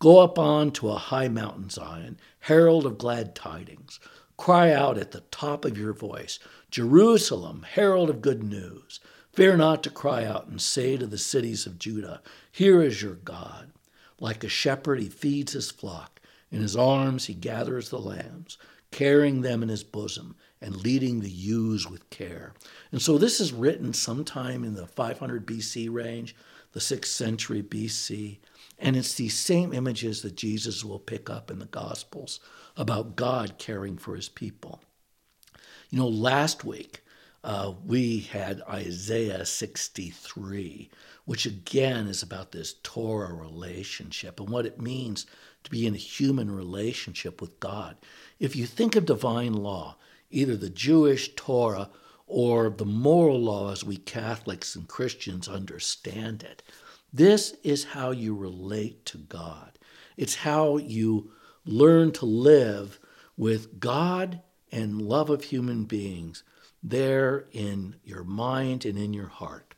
Go 0.00 0.20
up 0.20 0.38
on 0.38 0.70
to 0.72 0.90
a 0.90 0.96
high 0.96 1.26
mountain, 1.26 1.70
Zion, 1.70 2.20
herald 2.40 2.86
of 2.86 2.98
glad 2.98 3.34
tidings. 3.34 3.98
Cry 4.36 4.70
out 4.70 4.96
at 4.96 5.10
the 5.10 5.22
top 5.32 5.64
of 5.64 5.76
your 5.76 5.92
voice, 5.92 6.38
Jerusalem, 6.70 7.66
herald 7.68 8.08
of 8.08 8.22
good 8.22 8.44
news. 8.44 9.00
Fear 9.38 9.58
not 9.58 9.84
to 9.84 9.90
cry 9.90 10.24
out 10.24 10.48
and 10.48 10.60
say 10.60 10.96
to 10.96 11.06
the 11.06 11.16
cities 11.16 11.64
of 11.64 11.78
Judah, 11.78 12.22
Here 12.50 12.82
is 12.82 13.00
your 13.00 13.14
God. 13.14 13.70
Like 14.18 14.42
a 14.42 14.48
shepherd, 14.48 14.98
he 14.98 15.08
feeds 15.08 15.52
his 15.52 15.70
flock. 15.70 16.20
In 16.50 16.60
his 16.60 16.74
arms, 16.74 17.26
he 17.26 17.34
gathers 17.34 17.88
the 17.88 18.00
lambs, 18.00 18.58
carrying 18.90 19.42
them 19.42 19.62
in 19.62 19.68
his 19.68 19.84
bosom 19.84 20.34
and 20.60 20.82
leading 20.82 21.20
the 21.20 21.30
ewes 21.30 21.88
with 21.88 22.10
care. 22.10 22.52
And 22.90 23.00
so 23.00 23.16
this 23.16 23.38
is 23.38 23.52
written 23.52 23.92
sometime 23.92 24.64
in 24.64 24.74
the 24.74 24.88
500 24.88 25.46
BC 25.46 25.88
range, 25.88 26.34
the 26.72 26.80
6th 26.80 27.04
century 27.04 27.62
BC. 27.62 28.38
And 28.76 28.96
it's 28.96 29.14
these 29.14 29.38
same 29.38 29.72
images 29.72 30.22
that 30.22 30.34
Jesus 30.34 30.84
will 30.84 30.98
pick 30.98 31.30
up 31.30 31.48
in 31.48 31.60
the 31.60 31.66
Gospels 31.66 32.40
about 32.76 33.14
God 33.14 33.56
caring 33.56 33.98
for 33.98 34.16
his 34.16 34.28
people. 34.28 34.80
You 35.90 36.00
know, 36.00 36.08
last 36.08 36.64
week 36.64 37.04
uh, 37.44 37.72
we 37.84 38.20
had 38.20 38.62
Isaiah 38.68 39.44
63, 39.44 40.90
which 41.24 41.46
again 41.46 42.06
is 42.08 42.22
about 42.22 42.52
this 42.52 42.74
Torah 42.82 43.32
relationship 43.32 44.40
and 44.40 44.48
what 44.48 44.66
it 44.66 44.80
means 44.80 45.26
to 45.64 45.70
be 45.70 45.86
in 45.86 45.94
a 45.94 45.98
human 45.98 46.50
relationship 46.50 47.40
with 47.40 47.60
God. 47.60 47.96
If 48.38 48.56
you 48.56 48.66
think 48.66 48.96
of 48.96 49.06
divine 49.06 49.54
law, 49.54 49.96
either 50.30 50.56
the 50.56 50.70
Jewish 50.70 51.34
Torah 51.34 51.90
or 52.28 52.68
the 52.70 52.84
moral 52.84 53.40
law 53.40 53.72
as 53.72 53.82
we 53.82 53.96
Catholics 53.96 54.76
and 54.76 54.86
Christians 54.86 55.48
understand 55.48 56.42
it. 56.42 56.62
This 57.12 57.54
is 57.62 57.84
how 57.84 58.10
you 58.10 58.34
relate 58.36 59.06
to 59.06 59.18
God. 59.18 59.78
It's 60.16 60.34
how 60.34 60.76
you 60.76 61.30
learn 61.64 62.12
to 62.12 62.26
live 62.26 63.00
with 63.36 63.80
God 63.80 64.42
and 64.70 65.00
love 65.00 65.30
of 65.30 65.44
human 65.44 65.84
beings 65.84 66.42
there 66.82 67.46
in 67.52 67.96
your 68.04 68.24
mind 68.24 68.84
and 68.84 68.98
in 68.98 69.12
your 69.12 69.28
heart. 69.28 69.74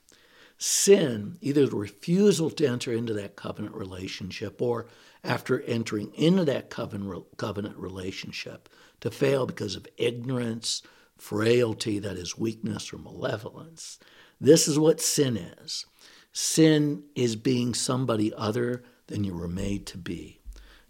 Sin, 0.58 1.38
either 1.40 1.66
the 1.66 1.76
refusal 1.76 2.50
to 2.50 2.66
enter 2.66 2.92
into 2.92 3.14
that 3.14 3.34
covenant 3.34 3.74
relationship 3.74 4.60
or 4.60 4.86
after 5.24 5.62
entering 5.62 6.12
into 6.14 6.44
that 6.44 6.68
covenant, 6.70 7.76
relationship, 7.78 8.68
to 9.00 9.10
fail 9.10 9.46
because 9.46 9.74
of 9.74 9.86
ignorance, 9.96 10.82
frailty, 11.16 11.98
that 11.98 12.16
is, 12.16 12.38
weakness 12.38 12.92
or 12.92 12.98
malevolence. 12.98 13.98
This 14.40 14.68
is 14.68 14.78
what 14.78 15.00
sin 15.00 15.36
is. 15.36 15.86
Sin 16.32 17.04
is 17.14 17.36
being 17.36 17.74
somebody 17.74 18.32
other 18.34 18.82
than 19.06 19.24
you 19.24 19.34
were 19.34 19.48
made 19.48 19.86
to 19.86 19.98
be. 19.98 20.40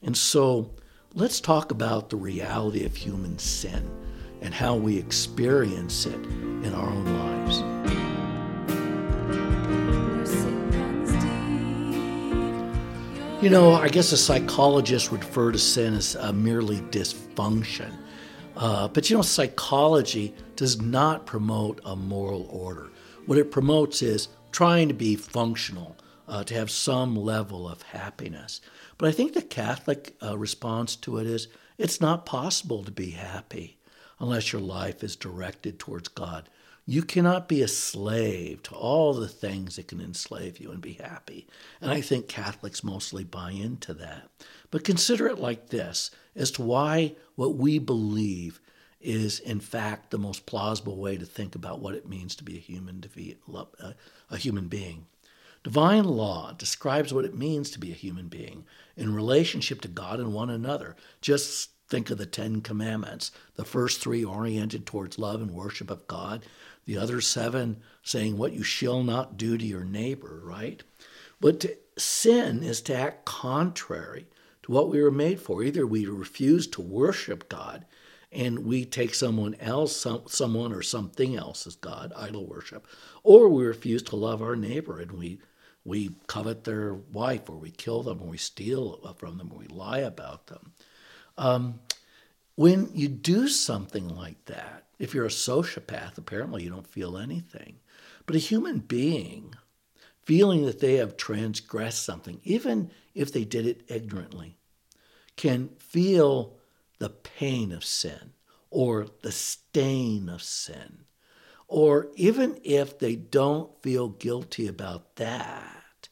And 0.02 0.17
so 0.17 0.75
let's 1.14 1.40
talk 1.40 1.71
about 1.71 2.11
the 2.11 2.17
reality 2.17 2.85
of 2.85 2.97
human 2.97 3.38
sin 3.38 3.88
and 4.40 4.54
how 4.54 4.75
we 4.75 4.99
experience 4.99 6.06
it 6.06 6.14
in 6.14 6.73
our 6.75 6.88
own 6.88 7.04
lives. 7.04 7.80
You 13.42 13.49
know, 13.49 13.73
I 13.73 13.88
guess 13.88 14.12
a 14.12 14.18
psychologist 14.18 15.11
would 15.11 15.25
refer 15.25 15.50
to 15.52 15.59
sin 15.59 15.94
as 15.94 16.14
uh, 16.14 16.32
merely 16.32 16.80
dysfunction. 16.90 17.90
Uh, 18.54 18.88
but 18.88 19.09
you 19.09 19.16
know, 19.16 19.23
psychology 19.23 20.35
does 20.56 20.80
not 20.80 21.25
promote 21.25 21.80
a 21.87 21.97
moral 21.97 22.47
order. 22.50 22.90
What 23.25 23.38
it 23.38 23.50
promotes 23.50 24.02
is 24.02 24.28
trying 24.52 24.88
to 24.88 24.94
be 24.94 25.16
functional, 25.16 25.97
uh, 26.28 26.44
to 26.44 26.54
have 26.54 26.70
some 26.70 27.16
level 27.16 27.68
of 27.68 27.82
happiness. 27.82 28.61
But 28.99 29.09
I 29.09 29.12
think 29.12 29.32
the 29.32 29.42
Catholic 29.42 30.14
uh, 30.23 30.37
response 30.37 30.94
to 30.97 31.16
it 31.16 31.26
is 31.26 31.49
it's 31.78 32.00
not 32.00 32.26
possible 32.26 32.85
to 32.85 32.90
be 32.90 33.12
happy 33.12 33.78
unless 34.21 34.53
your 34.53 34.61
life 34.61 35.03
is 35.03 35.17
directed 35.17 35.79
towards 35.79 36.09
God. 36.09 36.49
You 36.87 37.03
cannot 37.03 37.49
be 37.49 37.62
a 37.62 37.69
slave 37.69 38.62
to 38.65 38.75
all 38.75 39.15
the 39.15 39.29
things 39.29 39.77
that 39.77 39.89
can 39.89 40.00
enslave 40.00 40.59
you 40.59 40.71
and 40.71 40.81
be 40.81 40.95
happy. 40.95 41.47
And 41.81 41.91
I 41.91 42.00
think 42.00 42.29
Catholics 42.29 42.85
mostly 42.85 43.25
buy 43.25 43.53
into 43.53 43.95
that. 43.95 44.29
But 44.71 44.85
consider 44.85 45.27
it 45.27 45.39
like 45.39 45.69
this 45.69 46.11
as 46.35 46.50
to 46.53 46.62
why 46.62 47.15
what 47.37 47.57
we 47.57 47.79
believe 47.79 48.61
is, 49.00 49.41
in 49.41 49.61
fact, 49.61 50.11
the 50.11 50.19
most 50.19 50.47
plausible 50.47 50.97
way 50.97 51.17
to 51.17 51.25
think 51.25 51.55
about 51.55 51.81
what 51.81 51.95
it 51.95 52.09
means 52.09 52.35
to 52.37 52.45
be 52.45 52.57
a 52.57 52.61
human, 52.61 53.03
uh, 53.55 53.93
a 54.31 54.37
human 54.37 54.69
being. 54.69 55.07
Divine 55.62 56.05
law 56.05 56.53
describes 56.53 57.12
what 57.12 57.25
it 57.25 57.37
means 57.37 57.71
to 57.71 57.79
be 57.79 57.93
a 57.93 57.95
human 57.95 58.29
being 58.29 58.65
in 58.97 59.15
relationship 59.15 59.81
to 59.83 59.89
God 59.89 60.19
and 60.19 60.33
one 60.33 60.50
another. 60.50 60.97
Just 61.21 61.71
think 61.90 62.09
of 62.11 62.18
the 62.18 62.26
Ten 62.26 62.61
Commandments, 62.61 63.32
the 63.56 63.64
first 63.64 64.00
three 64.00 64.25
oriented 64.25 64.87
towards 64.87 65.18
love 65.18 65.42
and 65.42 65.50
worship 65.50 65.90
of 65.90 66.06
God, 66.06 66.47
the 66.87 66.97
other 66.97 67.20
seven 67.20 67.82
saying 68.02 68.38
what 68.38 68.52
you 68.52 68.62
shall 68.62 69.02
not 69.02 69.37
do 69.37 69.59
to 69.59 69.64
your 69.64 69.85
neighbor, 69.85 70.40
right? 70.42 70.82
But 71.40 71.61
to 71.61 71.76
sin 71.99 72.62
is 72.62 72.80
to 72.82 72.94
act 72.97 73.25
contrary 73.25 74.26
to 74.62 74.73
what 74.73 74.88
we 74.88 75.02
were 75.02 75.11
made 75.11 75.40
for. 75.40 75.62
Either 75.62 75.87
we 75.87 76.06
refuse 76.06 76.66
to 76.68 76.80
worship 76.80 77.49
God 77.49 77.85
and 78.32 78.61
we 78.61 78.85
take 78.85 79.14
someone 79.14 79.56
else, 79.56 79.97
some, 79.97 80.23
someone 80.26 80.73
or 80.73 80.82
something 80.82 81.37
else 81.37 81.66
as 81.66 81.76
God, 81.76 82.12
idol 82.16 82.47
worship, 82.47 82.87
or 83.23 83.49
we 83.49 83.64
refuse 83.64 84.02
to 84.04 84.16
love 84.16 84.40
our 84.40 84.56
neighbor 84.56 85.00
and 85.00 85.12
we 85.12 85.40
we 85.82 86.11
covet 86.26 86.64
their 86.64 86.92
wife 86.92 87.49
or 87.49 87.56
we 87.56 87.70
kill 87.70 88.02
them 88.02 88.20
or 88.20 88.28
we 88.28 88.37
steal 88.37 89.14
from 89.16 89.38
them 89.38 89.50
or 89.50 89.61
we 89.61 89.66
lie 89.66 90.00
about 90.00 90.47
them. 90.49 90.73
Um, 91.40 91.80
when 92.54 92.90
you 92.94 93.09
do 93.09 93.49
something 93.49 94.09
like 94.14 94.44
that, 94.44 94.85
if 94.99 95.14
you're 95.14 95.25
a 95.25 95.30
sociopath, 95.30 96.18
apparently 96.18 96.62
you 96.62 96.70
don't 96.70 96.87
feel 96.87 97.16
anything. 97.16 97.76
But 98.26 98.37
a 98.37 98.40
human 98.40 98.80
being, 98.80 99.54
feeling 100.23 100.66
that 100.66 100.80
they 100.80 100.97
have 100.97 101.16
transgressed 101.16 102.04
something, 102.04 102.42
even 102.44 102.90
if 103.14 103.32
they 103.32 103.44
did 103.44 103.66
it 103.66 103.85
ignorantly, 103.88 104.59
can 105.37 105.70
feel 105.78 106.59
the 106.99 107.09
pain 107.09 107.73
of 107.73 107.87
sin 107.87 108.35
or 108.68 109.06
the 109.23 109.32
stain 109.32 110.28
of 110.28 110.42
sin. 110.42 111.04
Or 111.68 112.09
even 112.16 112.61
if 112.62 112.99
they 112.99 113.16
don't 113.16 113.70
feel 113.82 114.09
guilty 114.09 114.66
about 114.66 115.16
that, 115.16 116.11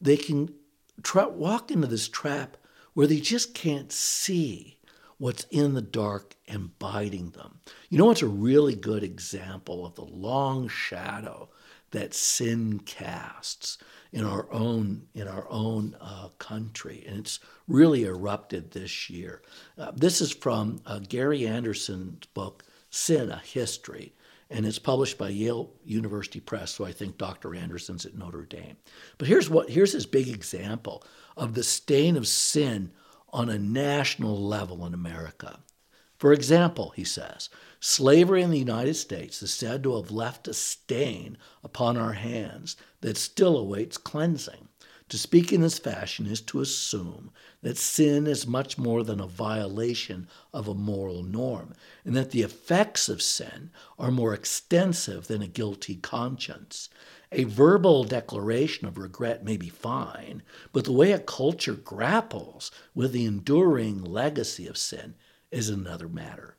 they 0.00 0.16
can 0.16 0.54
tra- 1.02 1.28
walk 1.28 1.70
into 1.70 1.86
this 1.86 2.08
trap 2.08 2.56
where 2.98 3.06
they 3.06 3.20
just 3.20 3.54
can't 3.54 3.92
see 3.92 4.76
what's 5.18 5.44
in 5.52 5.74
the 5.74 5.80
dark 5.80 6.34
and 6.48 6.76
biting 6.80 7.30
them. 7.30 7.60
You 7.88 7.96
know 7.96 8.06
what's 8.06 8.22
a 8.22 8.26
really 8.26 8.74
good 8.74 9.04
example 9.04 9.86
of 9.86 9.94
the 9.94 10.02
long 10.02 10.66
shadow 10.66 11.48
that 11.92 12.12
sin 12.12 12.80
casts 12.80 13.78
in 14.10 14.24
our 14.24 14.52
own 14.52 15.06
in 15.14 15.28
our 15.28 15.46
own 15.48 15.96
uh, 16.00 16.30
country, 16.38 17.04
and 17.06 17.20
it's 17.20 17.38
really 17.68 18.02
erupted 18.02 18.72
this 18.72 19.08
year. 19.08 19.42
Uh, 19.78 19.92
this 19.94 20.20
is 20.20 20.32
from 20.32 20.80
uh, 20.84 20.98
Gary 20.98 21.46
Anderson's 21.46 22.26
book 22.34 22.64
"Sin: 22.90 23.30
A 23.30 23.38
History." 23.38 24.12
And 24.50 24.64
it's 24.64 24.78
published 24.78 25.18
by 25.18 25.28
Yale 25.28 25.70
University 25.84 26.40
Press, 26.40 26.70
so 26.70 26.84
I 26.84 26.92
think 26.92 27.18
Dr. 27.18 27.54
Anderson's 27.54 28.06
at 28.06 28.16
Notre 28.16 28.46
Dame. 28.46 28.76
But 29.18 29.28
here's 29.28 29.50
what 29.50 29.68
here's 29.68 29.92
his 29.92 30.06
big 30.06 30.28
example 30.28 31.04
of 31.36 31.54
the 31.54 31.62
stain 31.62 32.16
of 32.16 32.26
sin 32.26 32.92
on 33.30 33.50
a 33.50 33.58
national 33.58 34.42
level 34.42 34.86
in 34.86 34.94
America. 34.94 35.60
For 36.18 36.32
example, 36.32 36.90
he 36.96 37.04
says, 37.04 37.48
slavery 37.78 38.42
in 38.42 38.50
the 38.50 38.58
United 38.58 38.94
States 38.94 39.40
is 39.42 39.54
said 39.54 39.84
to 39.84 39.94
have 39.96 40.10
left 40.10 40.48
a 40.48 40.54
stain 40.54 41.38
upon 41.62 41.96
our 41.96 42.14
hands 42.14 42.76
that 43.02 43.16
still 43.16 43.56
awaits 43.56 43.96
cleansing. 43.96 44.68
To 45.08 45.16
speak 45.16 45.54
in 45.54 45.62
this 45.62 45.78
fashion 45.78 46.26
is 46.26 46.42
to 46.42 46.60
assume 46.60 47.30
that 47.62 47.78
sin 47.78 48.26
is 48.26 48.46
much 48.46 48.76
more 48.76 49.02
than 49.02 49.20
a 49.20 49.26
violation 49.26 50.28
of 50.52 50.68
a 50.68 50.74
moral 50.74 51.22
norm, 51.22 51.72
and 52.04 52.14
that 52.14 52.30
the 52.30 52.42
effects 52.42 53.08
of 53.08 53.22
sin 53.22 53.70
are 53.98 54.10
more 54.10 54.34
extensive 54.34 55.26
than 55.26 55.40
a 55.40 55.46
guilty 55.46 55.96
conscience. 55.96 56.90
A 57.32 57.44
verbal 57.44 58.04
declaration 58.04 58.86
of 58.86 58.98
regret 58.98 59.42
may 59.42 59.56
be 59.56 59.70
fine, 59.70 60.42
but 60.72 60.84
the 60.84 60.92
way 60.92 61.12
a 61.12 61.18
culture 61.18 61.74
grapples 61.74 62.70
with 62.94 63.12
the 63.12 63.24
enduring 63.24 64.04
legacy 64.04 64.66
of 64.66 64.76
sin 64.76 65.14
is 65.50 65.70
another 65.70 66.08
matter. 66.08 66.56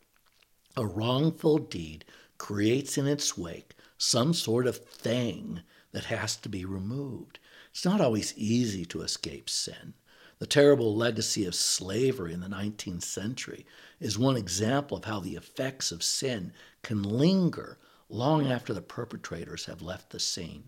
A 0.75 0.88
wrongful 0.88 1.60
deed 1.60 2.03
creates 2.39 2.98
in 2.98 3.06
its 3.06 3.38
wake 3.38 3.75
some 4.00 4.34
sort 4.34 4.65
of 4.65 4.77
thing 4.77 5.62
that 5.91 6.06
has 6.06 6.36
to 6.38 6.50
be 6.50 6.65
removed. 6.65 7.38
It's 7.80 7.86
not 7.86 8.02
always 8.02 8.34
easy 8.36 8.84
to 8.88 9.04
escape 9.04 9.50
sin. 9.50 9.94
The 10.40 10.46
terrible 10.46 10.98
legacy 10.98 11.46
of 11.46 11.56
slavery 11.56 12.34
in 12.34 12.42
the 12.42 12.48
19th 12.48 13.04
century 13.04 13.66
is 14.02 14.20
one 14.20 14.36
example 14.36 14.98
of 14.98 15.06
how 15.06 15.22
the 15.22 15.38
effects 15.38 15.90
of 15.94 16.04
sin 16.04 16.52
can 16.84 17.02
linger 17.02 17.78
long 18.10 18.52
after 18.52 18.74
the 18.74 18.82
perpetrators 18.82 19.68
have 19.68 19.82
left 19.82 20.10
the 20.10 20.20
scene. 20.20 20.66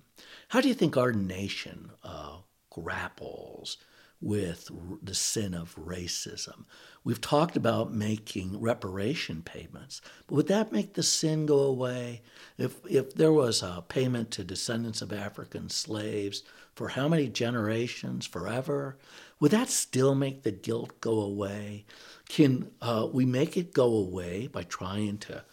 How 0.48 0.62
do 0.62 0.70
you 0.70 0.74
think 0.74 0.96
our 0.96 1.12
nation 1.12 1.91
uh, 2.01 2.38
grapples 2.70 3.75
with 4.22 4.70
the 5.01 5.15
sin 5.15 5.53
of 5.53 5.75
racism. 5.75 6.65
We've 7.03 7.20
talked 7.20 7.58
about 7.58 7.91
making 7.91 8.62
reparation 8.62 9.41
payments, 9.41 10.00
but 10.27 10.36
would 10.36 10.48
that 10.48 10.72
make 10.72 10.94
the 10.94 11.03
sin 11.03 11.48
go 11.48 11.60
away? 11.60 12.22
If, 12.58 12.75
if 12.88 13.15
there 13.15 13.34
was 13.34 13.63
a 13.63 13.84
payment 13.88 14.30
to 14.32 14.44
descendants 14.44 15.01
of 15.01 15.12
African 15.12 15.70
slaves 15.70 16.44
for 16.81 16.88
how 16.88 17.07
many 17.07 17.27
generations, 17.27 18.25
forever, 18.25 18.97
would 19.39 19.51
that 19.51 19.69
still 19.69 20.15
make 20.15 20.41
the 20.41 20.51
guilt 20.51 21.00
go 21.00 21.21
away? 21.21 21.85
Can 22.27 22.71
uh, 22.81 23.07
we 23.13 23.23
make 23.23 23.55
it 23.55 23.71
go 23.71 23.83
away 23.83 24.47
by 24.47 24.63
trying 24.63 25.19
to 25.19 25.43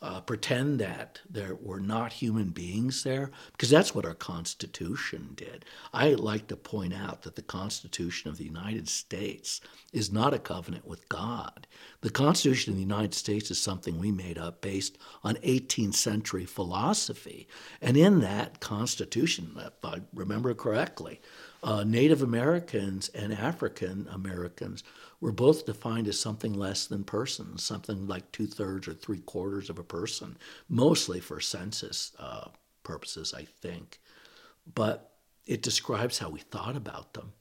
uh, 0.00 0.20
pretend 0.20 0.78
that 0.78 1.20
there 1.28 1.56
were 1.56 1.80
not 1.80 2.12
human 2.12 2.50
beings 2.50 3.02
there, 3.02 3.30
because 3.52 3.70
that's 3.70 3.94
what 3.94 4.04
our 4.04 4.14
Constitution 4.14 5.30
did. 5.34 5.64
I 5.92 6.14
like 6.14 6.46
to 6.48 6.56
point 6.56 6.94
out 6.94 7.22
that 7.22 7.34
the 7.34 7.42
Constitution 7.42 8.30
of 8.30 8.38
the 8.38 8.44
United 8.44 8.88
States 8.88 9.60
is 9.92 10.12
not 10.12 10.34
a 10.34 10.38
covenant 10.38 10.86
with 10.86 11.08
God. 11.08 11.66
The 12.02 12.10
Constitution 12.10 12.72
of 12.72 12.76
the 12.76 12.82
United 12.82 13.14
States 13.14 13.50
is 13.50 13.60
something 13.60 13.98
we 13.98 14.12
made 14.12 14.38
up 14.38 14.60
based 14.60 14.98
on 15.24 15.34
18th 15.36 15.94
century 15.94 16.44
philosophy. 16.44 17.48
And 17.80 17.96
in 17.96 18.20
that 18.20 18.60
Constitution, 18.60 19.56
if 19.56 19.84
I 19.84 20.02
remember 20.14 20.54
correctly, 20.54 21.20
uh, 21.62 21.82
Native 21.84 22.22
Americans 22.22 23.08
and 23.08 23.32
African 23.32 24.06
Americans 24.12 24.84
were 25.20 25.32
both 25.32 25.66
defined 25.66 26.06
as 26.06 26.18
something 26.18 26.52
less 26.54 26.86
than 26.86 27.04
persons, 27.04 27.62
something 27.62 28.06
like 28.06 28.30
two 28.30 28.46
thirds 28.46 28.86
or 28.86 28.94
three 28.94 29.18
quarters 29.18 29.68
of 29.68 29.78
a 29.78 29.84
person, 29.84 30.36
mostly 30.68 31.20
for 31.20 31.40
census 31.40 32.12
uh, 32.18 32.48
purposes, 32.84 33.34
I 33.36 33.44
think. 33.44 34.00
But 34.74 35.12
it 35.46 35.62
describes 35.62 36.18
how 36.18 36.28
we 36.28 36.40
thought 36.40 36.76
about 36.76 37.14
them. 37.14 37.32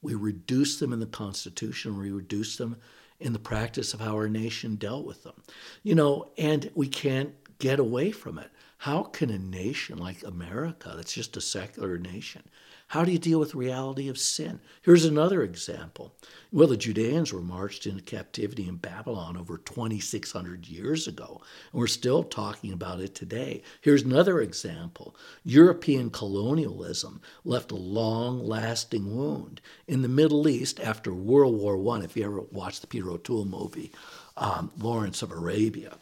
We 0.00 0.14
reduced 0.14 0.80
them 0.80 0.92
in 0.92 1.00
the 1.00 1.06
Constitution, 1.06 1.98
we 1.98 2.10
reduced 2.10 2.58
them 2.58 2.76
in 3.20 3.32
the 3.32 3.38
practice 3.38 3.94
of 3.94 4.00
how 4.00 4.14
our 4.14 4.28
nation 4.28 4.74
dealt 4.74 5.06
with 5.06 5.22
them. 5.22 5.40
You 5.84 5.94
know, 5.94 6.32
and 6.36 6.70
we 6.74 6.88
can't 6.88 7.32
get 7.58 7.78
away 7.78 8.10
from 8.10 8.38
it. 8.38 8.50
How 8.78 9.04
can 9.04 9.30
a 9.30 9.38
nation 9.38 9.98
like 9.98 10.24
America, 10.24 10.92
that's 10.96 11.12
just 11.12 11.36
a 11.36 11.40
secular 11.40 11.98
nation, 11.98 12.42
how 12.92 13.06
do 13.06 13.10
you 13.10 13.18
deal 13.18 13.40
with 13.40 13.52
the 13.52 13.56
reality 13.56 14.10
of 14.10 14.18
sin? 14.18 14.60
Here's 14.82 15.06
another 15.06 15.42
example. 15.42 16.14
Well, 16.52 16.68
the 16.68 16.76
Judeans 16.76 17.32
were 17.32 17.40
marched 17.40 17.86
into 17.86 18.02
captivity 18.02 18.68
in 18.68 18.76
Babylon 18.76 19.34
over 19.38 19.56
2,600 19.56 20.68
years 20.68 21.08
ago, 21.08 21.40
and 21.72 21.80
we're 21.80 21.86
still 21.86 22.22
talking 22.22 22.70
about 22.70 23.00
it 23.00 23.14
today. 23.14 23.62
Here's 23.80 24.02
another 24.02 24.42
example. 24.42 25.16
European 25.42 26.10
colonialism 26.10 27.22
left 27.46 27.72
a 27.72 27.76
long 27.76 28.46
lasting 28.46 29.16
wound 29.16 29.62
in 29.88 30.02
the 30.02 30.08
Middle 30.08 30.46
East 30.46 30.78
after 30.78 31.14
World 31.14 31.56
War 31.56 31.96
I. 31.96 32.02
If 32.02 32.14
you 32.14 32.26
ever 32.26 32.42
watched 32.52 32.82
the 32.82 32.88
Peter 32.88 33.10
O'Toole 33.10 33.46
movie, 33.46 33.90
um, 34.36 34.70
Lawrence 34.76 35.22
of 35.22 35.32
Arabia 35.32 35.96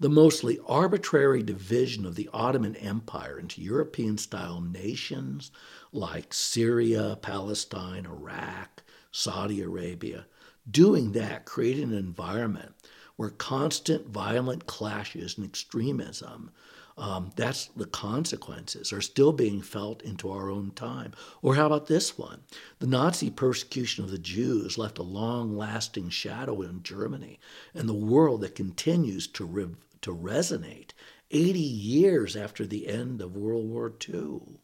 the 0.00 0.08
mostly 0.08 0.58
arbitrary 0.66 1.42
division 1.42 2.04
of 2.04 2.16
the 2.16 2.28
Ottoman 2.32 2.76
Empire 2.76 3.38
into 3.38 3.62
European 3.62 4.18
style 4.18 4.60
nations 4.60 5.50
like 5.94 6.34
Syria, 6.34 7.18
Palestine, 7.22 8.04
Iraq, 8.04 8.82
Saudi 9.12 9.62
Arabia. 9.62 10.26
Doing 10.70 11.12
that 11.12 11.44
created 11.44 11.84
an 11.84 11.94
environment 11.94 12.74
where 13.16 13.30
constant 13.30 14.08
violent 14.08 14.66
clashes 14.66 15.38
and 15.38 15.46
extremism 15.46 16.50
um, 16.96 17.32
that's 17.34 17.66
the 17.66 17.86
consequences 17.86 18.92
are 18.92 19.00
still 19.00 19.32
being 19.32 19.60
felt 19.62 20.02
into 20.02 20.30
our 20.30 20.48
own 20.48 20.70
time. 20.72 21.12
Or 21.42 21.56
how 21.56 21.66
about 21.66 21.88
this 21.88 22.16
one? 22.16 22.42
The 22.78 22.86
Nazi 22.86 23.30
persecution 23.30 24.04
of 24.04 24.10
the 24.10 24.18
Jews 24.18 24.78
left 24.78 24.98
a 24.98 25.02
long 25.02 25.56
lasting 25.56 26.10
shadow 26.10 26.62
in 26.62 26.84
Germany 26.84 27.40
and 27.74 27.88
the 27.88 27.94
world 27.94 28.42
that 28.42 28.54
continues 28.54 29.26
to, 29.28 29.44
re- 29.44 29.74
to 30.02 30.14
resonate 30.14 30.90
80 31.32 31.58
years 31.58 32.36
after 32.36 32.64
the 32.64 32.86
end 32.86 33.20
of 33.20 33.36
World 33.36 33.68
War 33.68 33.92
II. 34.08 34.60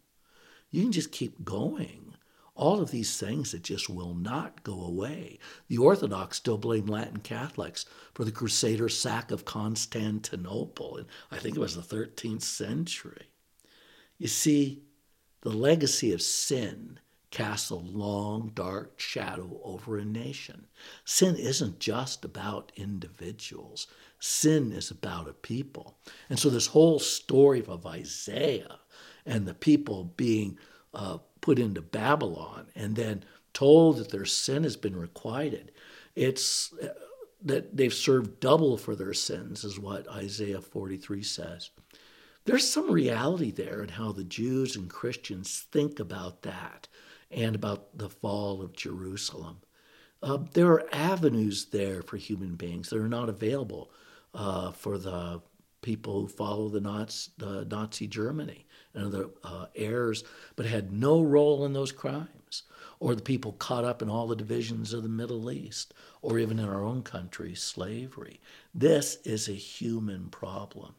You 0.70 0.83
can 0.83 0.92
just 0.92 1.12
keep 1.12 1.44
going. 1.44 2.14
All 2.54 2.80
of 2.80 2.90
these 2.90 3.18
things 3.18 3.52
that 3.52 3.62
just 3.62 3.88
will 3.88 4.14
not 4.14 4.62
go 4.62 4.83
away. 4.83 5.38
The 5.68 5.78
Orthodox 5.78 6.37
still 6.37 6.59
blame 6.59 6.87
Latin 6.87 7.20
Catholics 7.20 7.87
for 8.12 8.24
the 8.24 8.33
Crusader 8.33 8.88
sack 8.88 9.30
of 9.30 9.44
Constantinople, 9.44 10.98
and 10.98 11.06
I 11.30 11.38
think 11.38 11.56
it 11.56 11.61
was 11.61 11.74
the 11.74 11.96
13th 11.96 12.42
century. 12.42 13.28
You 14.18 14.28
see, 14.28 14.83
the 15.40 15.50
legacy 15.50 16.12
of 16.12 16.20
sin 16.20 17.00
casts 17.30 17.70
a 17.70 17.76
long, 17.76 18.50
dark 18.54 18.98
shadow 19.00 19.61
over 19.62 19.96
a 19.96 20.04
nation. 20.04 20.66
Sin 21.04 21.37
isn't 21.37 21.78
just 21.78 22.24
about 22.24 22.72
individuals, 22.76 23.87
sin 24.18 24.72
is 24.72 24.90
about 24.90 25.28
a 25.28 25.33
people. 25.33 25.98
And 26.28 26.38
so, 26.38 26.50
this 26.50 26.66
whole 26.66 26.98
story 26.98 27.64
of 27.64 27.87
Isaiah 27.87 28.80
and 29.26 29.46
the 29.46 29.54
people 29.54 30.04
being 30.16 30.59
uh, 30.94 31.18
put 31.40 31.59
into 31.59 31.83
Babylon 31.83 32.66
and 32.74 32.96
then 32.96 33.24
told 33.52 33.96
that 33.98 34.11
their 34.11 34.24
sin 34.24 34.64
has 34.64 34.76
been 34.76 34.96
requited, 34.96 35.72
it's 36.14 36.72
uh, 36.83 36.88
that 37.42 37.76
they've 37.76 37.94
served 37.94 38.40
double 38.40 38.76
for 38.76 38.94
their 38.94 39.14
sins, 39.14 39.64
is 39.64 39.78
what 39.78 40.09
Isaiah 40.09 40.61
43 40.61 41.22
says. 41.22 41.70
There's 42.44 42.68
some 42.68 42.90
reality 42.90 43.50
there 43.50 43.83
in 43.83 43.90
how 43.90 44.12
the 44.12 44.24
Jews 44.24 44.76
and 44.76 44.90
Christians 44.90 45.66
think 45.70 46.00
about 46.00 46.42
that 46.42 46.88
and 47.30 47.54
about 47.54 47.96
the 47.96 48.09
fall 48.09 48.61
of 48.61 48.74
Jerusalem. 48.74 49.59
Uh, 50.22 50.38
there 50.52 50.66
are 50.68 50.88
avenues 50.92 51.66
there 51.66 52.02
for 52.02 52.16
human 52.16 52.56
beings 52.56 52.90
that 52.90 52.98
are 52.98 53.09
not 53.09 53.28
available 53.28 53.90
uh, 54.35 54.72
for 54.72 54.98
the 54.98 55.40
people 55.80 56.20
who 56.20 56.28
follow 56.28 56.68
the 56.68 56.80
Nazi, 56.80 57.30
the 57.38 57.64
Nazi 57.64 58.06
Germany 58.06 58.66
and 58.94 59.07
other 59.07 59.31
uh, 59.44 59.66
heirs, 59.74 60.24
but 60.57 60.66
had 60.66 60.92
no 60.92 61.22
role 61.22 61.64
in 61.64 61.72
those 61.72 61.92
crimes, 61.92 62.64
or 62.98 63.14
the 63.14 63.22
people 63.22 63.53
caught 63.53 63.85
up 63.85 64.03
in 64.03 64.11
all 64.11 64.26
the 64.26 64.37
divisions 64.37 64.92
of 64.92 65.03
the 65.03 65.09
Middle 65.09 65.50
East, 65.50 65.94
or 66.22 66.38
even 66.38 66.59
in 66.59 66.68
our 66.68 66.85
own 66.85 67.03
country, 67.03 67.55
slavery. 67.55 68.40
This 68.74 69.16
is 69.24 69.48
a 69.48 69.53
human 69.53 70.29
problem. 70.29 70.94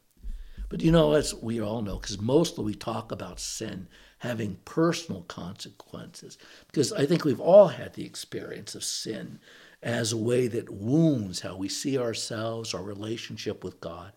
But 0.70 0.82
you 0.82 0.92
know, 0.92 1.14
as 1.14 1.36
we 1.36 1.60
all 1.60 1.82
know, 1.82 1.98
because 1.98 2.22
mostly 2.22 2.64
we 2.64 2.76
talk 2.76 3.12
about 3.12 3.42
sin 3.42 3.90
having 4.20 4.58
personal 4.64 5.24
consequences, 5.24 6.38
because 6.68 6.94
I 6.94 7.06
think 7.06 7.26
we've 7.26 7.42
all 7.42 7.68
had 7.68 7.94
the 7.94 8.06
experience 8.06 8.74
of 8.74 8.84
sin 8.84 9.40
as 9.84 10.14
a 10.14 10.18
way 10.18 10.48
that 10.48 10.70
wounds 10.70 11.42
how 11.42 11.58
we 11.58 11.68
see 11.68 11.98
ourselves, 11.98 12.74
our 12.74 12.84
relationship 12.84 13.64
with 13.64 13.82
God, 13.82 14.14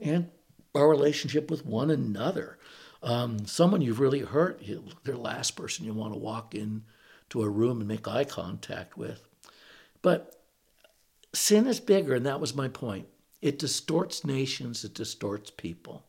and 0.00 0.28
our 0.74 0.88
relationship 0.88 1.50
with 1.50 1.64
one 1.66 1.90
another. 1.90 2.58
Um, 3.02 3.46
someone 3.46 3.82
you've 3.82 4.00
really 4.00 4.20
hurt, 4.20 4.62
they're 4.66 5.14
the 5.14 5.20
last 5.20 5.56
person 5.56 5.84
you 5.84 5.92
want 5.92 6.12
to 6.12 6.18
walk 6.18 6.54
in 6.54 6.84
to 7.30 7.42
a 7.42 7.48
room 7.48 7.80
and 7.80 7.88
make 7.88 8.06
eye 8.06 8.24
contact 8.24 8.96
with. 8.96 9.26
But 10.02 10.40
sin 11.32 11.66
is 11.66 11.80
bigger, 11.80 12.14
and 12.14 12.26
that 12.26 12.40
was 12.40 12.54
my 12.54 12.68
point. 12.68 13.06
It 13.40 13.58
distorts 13.58 14.24
nations, 14.24 14.84
it 14.84 14.94
distorts 14.94 15.50
people. 15.50 16.04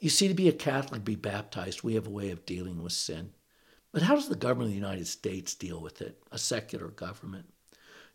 You 0.00 0.10
see, 0.10 0.28
to 0.28 0.34
be 0.34 0.48
a 0.48 0.52
Catholic, 0.52 1.04
be 1.04 1.14
baptized, 1.14 1.82
we 1.82 1.94
have 1.94 2.06
a 2.06 2.10
way 2.10 2.30
of 2.30 2.44
dealing 2.44 2.82
with 2.82 2.92
sin. 2.92 3.30
But 3.92 4.02
how 4.02 4.14
does 4.14 4.28
the 4.28 4.34
government 4.34 4.68
of 4.68 4.72
the 4.72 4.86
United 4.86 5.06
States 5.06 5.54
deal 5.54 5.80
with 5.80 6.02
it, 6.02 6.22
a 6.30 6.36
secular 6.36 6.88
government? 6.88 7.46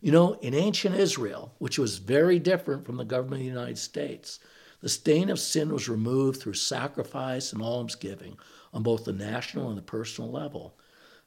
You 0.00 0.12
know, 0.12 0.34
in 0.34 0.54
ancient 0.54 0.94
Israel, 0.94 1.54
which 1.58 1.78
was 1.78 1.98
very 1.98 2.38
different 2.38 2.86
from 2.86 2.96
the 2.96 3.04
government 3.04 3.40
of 3.40 3.46
the 3.46 3.52
United 3.52 3.78
States, 3.78 4.38
the 4.82 4.88
stain 4.88 5.30
of 5.30 5.38
sin 5.38 5.72
was 5.72 5.88
removed 5.88 6.40
through 6.40 6.54
sacrifice 6.54 7.52
and 7.52 7.62
almsgiving 7.62 8.36
on 8.74 8.82
both 8.82 9.04
the 9.04 9.12
national 9.12 9.68
and 9.68 9.78
the 9.78 9.82
personal 9.82 10.30
level. 10.30 10.76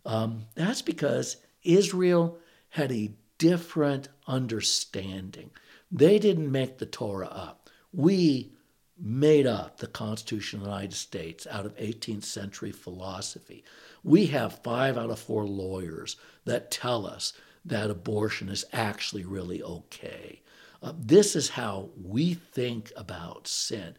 Um, 0.05 0.45
that's 0.53 0.81
because 0.81 1.37
Israel 1.63 2.37
had 2.69 2.91
a 2.91 3.13
different 3.37 4.09
understanding. 4.27 5.49
They 5.91 6.19
didn't 6.19 6.51
make 6.51 6.77
the 6.77 6.85
Torah 6.85 7.27
up. 7.27 7.69
We 7.91 8.51
made 8.97 9.47
up 9.47 9.77
the 9.77 9.87
Constitution 9.87 10.59
of 10.59 10.65
the 10.65 10.71
United 10.71 10.93
States 10.93 11.47
out 11.49 11.65
of 11.65 11.75
18th 11.77 12.23
century 12.23 12.71
philosophy. 12.71 13.63
We 14.03 14.27
have 14.27 14.61
five 14.63 14.97
out 14.97 15.09
of 15.09 15.19
four 15.19 15.45
lawyers 15.45 16.17
that 16.45 16.71
tell 16.71 17.05
us 17.05 17.33
that 17.63 17.89
abortion 17.89 18.49
is 18.49 18.65
actually 18.71 19.25
really 19.25 19.61
okay. 19.63 20.41
Uh, 20.85 20.93
this 20.99 21.35
is 21.35 21.49
how 21.49 21.89
we 21.99 22.35
think 22.35 22.91
about 22.95 23.47
sin. 23.47 23.97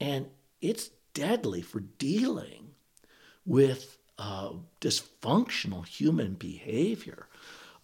And 0.00 0.26
it's 0.62 0.88
deadly 1.12 1.60
for 1.60 1.80
dealing 1.80 2.70
with 3.44 3.98
uh, 4.18 4.52
dysfunctional 4.80 5.86
human 5.86 6.32
behavior. 6.32 7.26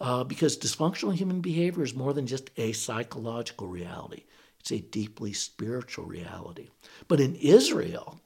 Uh, 0.01 0.25
because 0.25 0.57
dysfunctional 0.57 1.15
human 1.15 1.43
behavior 1.43 1.85
is 1.85 1.95
more 1.95 2.15
than 2.15 2.27
just 2.27 2.51
a 2.57 2.73
psychological 2.73 3.67
reality. 3.67 4.25
It's 4.61 4.73
a 4.73 4.81
deeply 4.81 5.35
spiritual 5.35 6.07
reality. 6.07 6.71
But 7.09 7.21
in 7.21 7.35
Israel, 7.37 8.19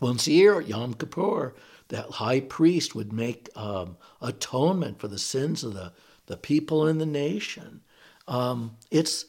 once 0.00 0.28
a 0.28 0.32
year 0.32 0.60
at 0.60 0.68
Yom 0.68 0.94
Kippur, 0.94 1.56
that 1.88 2.12
high 2.12 2.40
priest 2.40 2.94
would 2.94 3.12
make 3.12 3.48
um, 3.56 3.96
atonement 4.20 5.00
for 5.00 5.08
the 5.08 5.18
sins 5.18 5.64
of 5.64 5.74
the, 5.74 5.92
the 6.26 6.36
people 6.36 6.86
in 6.86 6.98
the 6.98 7.06
nation. 7.06 7.80
Um, 8.28 8.76
it's 8.90 9.26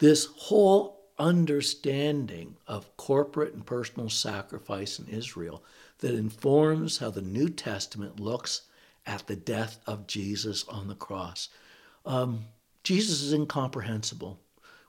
this 0.00 0.26
whole 0.36 0.98
understanding 1.18 2.56
of 2.66 2.96
corporate 2.96 3.52
and 3.52 3.64
personal 3.64 4.08
sacrifice 4.08 4.98
in 4.98 5.06
Israel 5.06 5.62
that 5.98 6.14
informs 6.14 6.98
how 6.98 7.10
the 7.10 7.22
New 7.22 7.50
Testament 7.50 8.18
looks 8.18 8.62
at 9.06 9.26
the 9.26 9.36
death 9.36 9.78
of 9.86 10.06
Jesus 10.06 10.64
on 10.68 10.88
the 10.88 10.94
cross. 10.94 11.50
Um, 12.06 12.46
Jesus 12.82 13.20
is 13.20 13.34
incomprehensible 13.34 14.40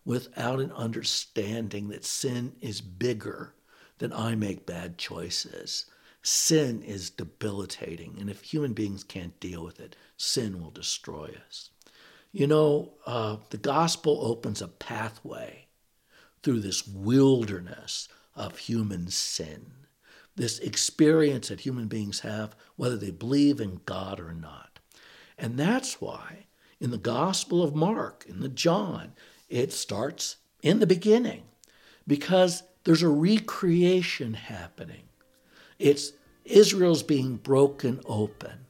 without 0.06 0.60
an 0.60 0.72
understanding 0.72 1.90
that 1.90 2.06
sin 2.06 2.54
is 2.62 2.80
bigger 2.80 3.54
than 3.98 4.14
I 4.14 4.36
make 4.36 4.66
bad 4.66 4.98
choices. 4.98 5.86
Sin 6.24 6.82
is 6.84 7.10
debilitating, 7.10 8.16
and 8.20 8.30
if 8.30 8.42
human 8.42 8.74
beings 8.74 9.04
can't 9.04 9.40
deal 9.40 9.64
with 9.64 9.80
it, 9.80 9.96
sin 10.16 10.62
will 10.62 10.72
destroy 10.72 11.36
us. 11.48 11.70
You 12.32 12.48
know, 12.48 12.94
uh, 13.06 13.38
the 13.50 13.58
gospel 13.58 14.20
opens 14.22 14.62
a 14.62 14.68
pathway 14.68 15.68
through 16.44 16.62
this 16.62 16.88
wilderness 16.88 18.08
of 18.36 18.58
human 18.58 19.10
sin, 19.10 19.72
this 20.36 20.60
experience 20.60 21.50
that 21.50 21.62
human 21.62 21.88
beings 21.88 22.22
have, 22.22 22.56
whether 22.78 22.98
they 22.98 23.12
believe 23.12 23.60
in 23.60 23.82
God 23.86 24.20
or 24.20 24.34
not. 24.34 24.80
And 25.38 25.58
that's 25.58 26.00
why 26.00 26.46
in 26.80 26.92
the 26.92 26.98
Gospel 26.98 27.62
of 27.62 27.76
Mark, 27.76 28.26
in 28.28 28.40
the 28.40 28.50
John, 28.50 29.14
it 29.50 29.74
starts 29.74 30.38
in 30.64 30.80
the 30.80 30.88
beginning 30.88 31.44
because 32.08 32.64
there's 32.84 33.04
a 33.04 33.10
recreation 33.10 34.34
happening. 34.34 35.04
It's 35.78 36.14
Israel's 36.46 37.04
being 37.04 37.38
broken 37.38 38.02
open, 38.06 38.66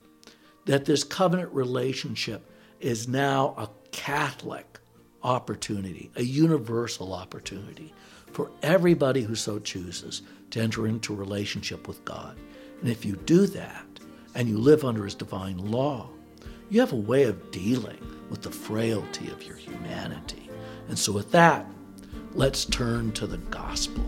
that 0.65 0.86
this 0.86 1.04
covenant 1.04 1.54
relationship 1.54 2.50
is 2.82 3.08
now 3.08 3.54
a 3.58 3.70
Catholic 3.91 4.80
opportunity, 5.24 6.12
a 6.15 6.24
universal 6.24 7.13
opportunity 7.13 7.94
for 8.32 8.52
everybody 8.62 9.22
who 9.22 9.36
so 9.36 9.60
chooses 9.60 10.22
to 10.52 10.62
enter 10.62 10.88
into 10.88 11.15
relationship 11.15 11.88
with 11.88 12.04
God. 12.06 12.38
And 12.82 12.89
if 12.89 13.06
you 13.06 13.15
do 13.15 13.46
that 13.48 13.86
and 14.36 14.50
you 14.50 14.58
live 14.58 14.84
under 14.84 15.04
His 15.04 15.15
divine 15.15 15.58
law, 15.58 16.10
you 16.70 16.80
have 16.80 16.94
a 16.94 16.98
way 16.98 17.24
of 17.24 17.52
dealing 17.52 18.00
with 18.30 18.41
the 18.41 18.52
frailty 18.52 19.30
of 19.30 19.44
your 19.44 19.58
humanity. 19.58 20.50
And 20.88 20.98
so, 20.98 21.12
with 21.12 21.32
that, 21.32 21.65
let's 22.34 22.65
turn 22.65 23.12
to 23.13 23.28
the 23.28 23.38
gospel. 23.38 24.06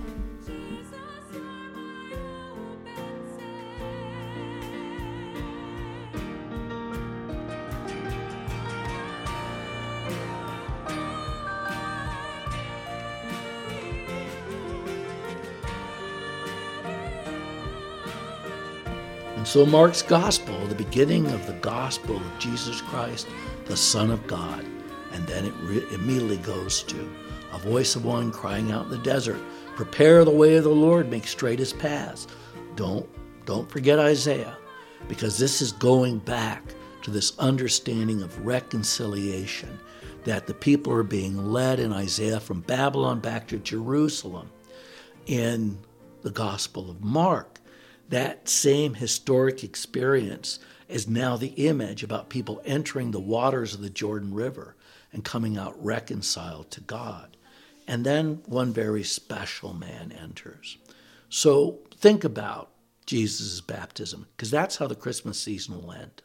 And 19.44 19.48
so 19.50 19.66
Mark's 19.66 20.02
gospel, 20.02 20.58
the 20.68 20.74
beginning 20.74 21.28
of 21.28 21.46
the 21.48 21.60
gospel 21.60 22.16
of 22.16 22.40
Jesus 22.40 22.80
Christ, 22.80 23.28
the 23.66 23.76
Son 23.76 24.10
of 24.10 24.26
God, 24.26 24.66
and 25.12 25.28
then 25.28 25.44
it 25.44 25.54
re- 25.64 25.86
immediately 25.94 26.38
goes 26.38 26.82
to 26.84 27.14
a 27.52 27.58
voice 27.58 27.98
of 27.98 28.06
one 28.06 28.32
crying 28.32 28.72
out 28.72 28.86
in 28.86 28.92
the 28.92 28.98
desert, 29.00 29.42
prepare 29.76 30.24
the 30.24 30.32
way 30.32 30.56
of 30.56 30.64
the 30.64 30.70
Lord, 30.70 31.12
make 31.12 31.28
straight 31.28 31.60
his 31.60 31.74
paths. 31.74 32.26
Don't 32.78 33.06
don't 33.46 33.70
forget 33.70 34.00
Isaiah, 34.00 34.56
because 35.10 35.38
this 35.38 35.62
is 35.62 35.74
going 35.74 36.20
back 36.20 36.64
to 37.02 37.12
this 37.12 37.38
understanding 37.38 38.22
of 38.22 38.46
reconciliation 38.46 39.78
that 40.24 40.48
the 40.48 40.54
people 40.54 40.94
are 40.94 41.04
being 41.04 41.52
led 41.52 41.82
in 41.82 41.92
Isaiah 41.92 42.40
from 42.40 42.62
Babylon 42.62 43.20
back 43.20 43.50
to 43.50 43.58
Jerusalem. 43.58 44.50
In 45.26 45.80
the 46.22 46.32
Gospel 46.32 46.90
of 46.90 47.04
Mark, 47.04 47.60
that 48.10 48.50
same 48.50 48.96
historic 48.96 49.64
experience 49.64 50.60
is 50.88 51.08
now 51.08 51.38
the 51.38 51.48
image 51.48 52.04
about 52.04 52.30
people 52.30 52.62
entering 52.66 53.12
the 53.12 53.20
waters 53.20 53.74
of 53.74 53.82
the 53.82 53.90
Jordan 53.90 54.34
River 54.34 54.76
and 55.12 55.24
coming 55.24 55.58
out 55.58 55.84
reconciled 55.84 56.70
to 56.72 56.82
God. 56.82 57.38
And 57.88 58.06
then 58.06 58.42
one 58.46 58.72
very 58.74 59.04
special 59.04 59.74
man 59.74 60.12
enters. 60.12 60.78
So 61.30 61.80
think 61.96 62.24
about 62.24 62.70
Jesus' 63.06 63.62
baptism, 63.62 64.28
because 64.36 64.52
that's 64.52 64.78
how 64.78 64.88
the 64.88 64.96
Christmas 64.96 65.40
season 65.40 65.82
will 65.82 65.92
end. 65.92 66.22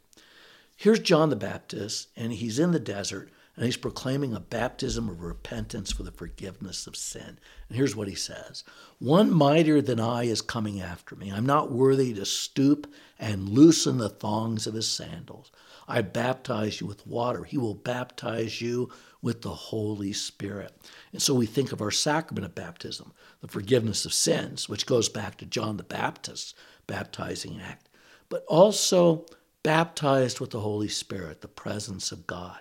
Here's 0.76 1.00
John 1.00 1.30
the 1.30 1.36
Baptist, 1.36 2.08
and 2.16 2.32
he's 2.32 2.58
in 2.58 2.70
the 2.70 2.78
desert, 2.78 3.30
and 3.58 3.64
he's 3.64 3.76
proclaiming 3.76 4.34
a 4.34 4.40
baptism 4.40 5.08
of 5.08 5.20
repentance 5.20 5.90
for 5.90 6.04
the 6.04 6.12
forgiveness 6.12 6.86
of 6.86 6.94
sin. 6.94 7.40
And 7.68 7.76
here's 7.76 7.96
what 7.96 8.06
he 8.06 8.14
says 8.14 8.62
One 9.00 9.32
mightier 9.32 9.82
than 9.82 9.98
I 9.98 10.26
is 10.26 10.40
coming 10.40 10.80
after 10.80 11.16
me. 11.16 11.32
I'm 11.32 11.44
not 11.44 11.72
worthy 11.72 12.14
to 12.14 12.24
stoop 12.24 12.86
and 13.18 13.48
loosen 13.48 13.98
the 13.98 14.10
thongs 14.10 14.68
of 14.68 14.74
his 14.74 14.86
sandals. 14.86 15.50
I 15.88 16.02
baptize 16.02 16.80
you 16.80 16.86
with 16.86 17.04
water. 17.04 17.42
He 17.42 17.58
will 17.58 17.74
baptize 17.74 18.60
you 18.60 18.90
with 19.22 19.42
the 19.42 19.50
Holy 19.50 20.12
Spirit. 20.12 20.80
And 21.12 21.20
so 21.20 21.34
we 21.34 21.46
think 21.46 21.72
of 21.72 21.82
our 21.82 21.90
sacrament 21.90 22.44
of 22.44 22.54
baptism, 22.54 23.12
the 23.40 23.48
forgiveness 23.48 24.04
of 24.04 24.14
sins, 24.14 24.68
which 24.68 24.86
goes 24.86 25.08
back 25.08 25.36
to 25.38 25.46
John 25.46 25.78
the 25.78 25.82
Baptist's 25.82 26.54
baptizing 26.86 27.60
act, 27.60 27.88
but 28.28 28.44
also 28.46 29.26
baptized 29.64 30.38
with 30.38 30.50
the 30.50 30.60
Holy 30.60 30.86
Spirit, 30.86 31.40
the 31.40 31.48
presence 31.48 32.12
of 32.12 32.28
God. 32.28 32.60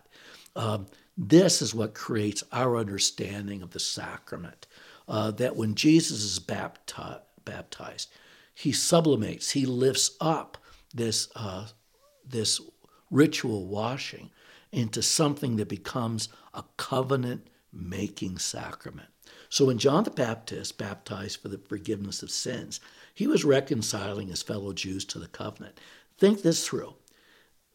Um, 0.57 0.87
this 1.17 1.61
is 1.61 1.73
what 1.73 1.93
creates 1.93 2.43
our 2.51 2.77
understanding 2.77 3.61
of 3.61 3.71
the 3.71 3.79
sacrament. 3.79 4.67
Uh, 5.07 5.31
that 5.31 5.55
when 5.55 5.73
Jesus 5.73 6.21
is 6.21 6.37
bapti- 6.37 7.21
baptized, 7.45 8.09
he 8.53 8.71
sublimates, 8.73 9.51
he 9.51 9.65
lifts 9.65 10.17
up 10.19 10.57
this, 10.93 11.29
uh, 11.35 11.67
this 12.27 12.59
ritual 13.09 13.67
washing 13.67 14.31
into 14.73 15.01
something 15.01 15.55
that 15.55 15.69
becomes 15.69 16.27
a 16.53 16.63
covenant 16.75 17.47
making 17.71 18.37
sacrament. 18.37 19.07
So 19.49 19.65
when 19.65 19.77
John 19.77 20.03
the 20.03 20.11
Baptist 20.11 20.77
baptized 20.77 21.41
for 21.41 21.47
the 21.47 21.57
forgiveness 21.57 22.21
of 22.21 22.29
sins, 22.29 22.81
he 23.13 23.27
was 23.27 23.45
reconciling 23.45 24.27
his 24.27 24.43
fellow 24.43 24.73
Jews 24.73 25.05
to 25.05 25.19
the 25.19 25.27
covenant. 25.27 25.79
Think 26.17 26.41
this 26.41 26.67
through. 26.67 26.95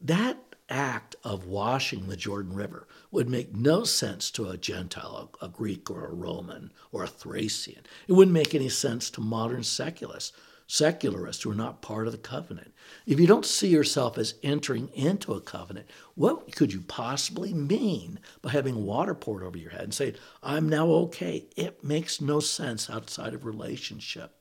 That 0.00 0.51
act 0.72 1.14
of 1.22 1.44
washing 1.44 2.08
the 2.08 2.16
Jordan 2.16 2.54
River 2.54 2.88
would 3.10 3.28
make 3.28 3.54
no 3.54 3.84
sense 3.84 4.30
to 4.32 4.48
a 4.48 4.56
Gentile, 4.56 5.30
a, 5.40 5.48
Greek 5.48 5.90
or 5.90 6.06
a 6.06 6.14
Roman 6.14 6.72
or 6.90 7.04
a 7.04 7.08
Thracian. 7.08 7.82
It 8.08 8.12
wouldn't 8.14 8.34
make 8.34 8.54
any 8.54 8.70
sense 8.70 9.10
to 9.10 9.20
modern 9.20 9.62
secularists 9.62 10.32
secularists 10.72 11.42
who 11.42 11.50
are 11.50 11.54
not 11.54 11.82
part 11.82 12.06
of 12.06 12.12
the 12.12 12.18
covenant. 12.18 12.72
If 13.04 13.20
you 13.20 13.26
don't 13.26 13.44
see 13.44 13.68
yourself 13.68 14.16
as 14.16 14.36
entering 14.42 14.88
into 14.94 15.34
a 15.34 15.40
covenant, 15.40 15.86
what 16.14 16.56
could 16.56 16.72
you 16.72 16.80
possibly 16.80 17.52
mean 17.52 18.18
by 18.40 18.52
having 18.52 18.86
water 18.86 19.14
poured 19.14 19.42
over 19.42 19.58
your 19.58 19.72
head 19.72 19.82
and 19.82 19.92
saying, 19.92 20.14
I'm 20.42 20.70
now 20.70 20.86
okay? 20.86 21.44
It 21.56 21.84
makes 21.84 22.22
no 22.22 22.40
sense 22.40 22.88
outside 22.88 23.34
of 23.34 23.44
relationship. 23.44 24.34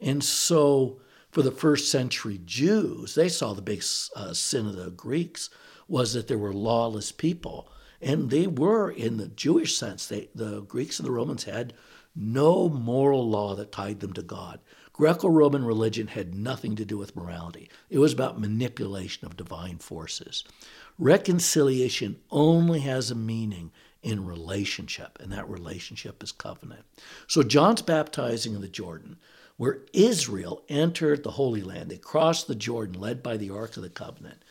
And 0.00 0.24
so, 0.24 1.00
for 1.30 1.42
the 1.42 1.50
first 1.50 1.90
century 1.90 2.40
Jews, 2.42 3.14
they 3.14 3.28
saw 3.28 3.52
the 3.52 3.60
big 3.60 3.84
uh, 4.14 4.32
sin 4.32 4.66
of 4.66 4.76
the 4.76 4.90
Greeks 4.90 5.50
was 5.88 6.14
that 6.14 6.28
there 6.28 6.38
were 6.38 6.52
lawless 6.52 7.12
people. 7.12 7.68
And 8.00 8.30
they 8.30 8.46
were, 8.46 8.90
in 8.90 9.16
the 9.16 9.28
Jewish 9.28 9.76
sense, 9.76 10.06
they, 10.06 10.28
the 10.34 10.62
Greeks 10.62 10.98
and 10.98 11.06
the 11.06 11.12
Romans 11.12 11.44
had 11.44 11.72
no 12.14 12.68
moral 12.68 13.28
law 13.28 13.54
that 13.54 13.72
tied 13.72 14.00
them 14.00 14.12
to 14.14 14.22
God. 14.22 14.60
Greco 14.92 15.28
Roman 15.28 15.64
religion 15.64 16.06
had 16.06 16.34
nothing 16.34 16.74
to 16.76 16.84
do 16.84 16.96
with 16.96 17.14
morality, 17.14 17.68
it 17.90 17.98
was 17.98 18.14
about 18.14 18.40
manipulation 18.40 19.26
of 19.26 19.36
divine 19.36 19.76
forces. 19.76 20.42
Reconciliation 20.98 22.16
only 22.30 22.80
has 22.80 23.10
a 23.10 23.14
meaning 23.14 23.70
in 24.02 24.24
relationship, 24.24 25.18
and 25.20 25.30
that 25.32 25.48
relationship 25.50 26.22
is 26.22 26.32
covenant. 26.32 26.84
So 27.26 27.42
John's 27.42 27.82
baptizing 27.82 28.54
in 28.54 28.62
the 28.62 28.68
Jordan, 28.68 29.18
where 29.58 29.80
Israel 29.92 30.62
entered 30.68 31.22
the 31.22 31.32
Holy 31.32 31.62
Land. 31.62 31.90
They 31.90 31.98
crossed 31.98 32.46
the 32.46 32.54
Jordan, 32.54 32.98
led 32.98 33.22
by 33.22 33.36
the 33.36 33.50
Ark 33.50 33.76
of 33.76 33.82
the 33.82 33.90
Covenant, 33.90 34.42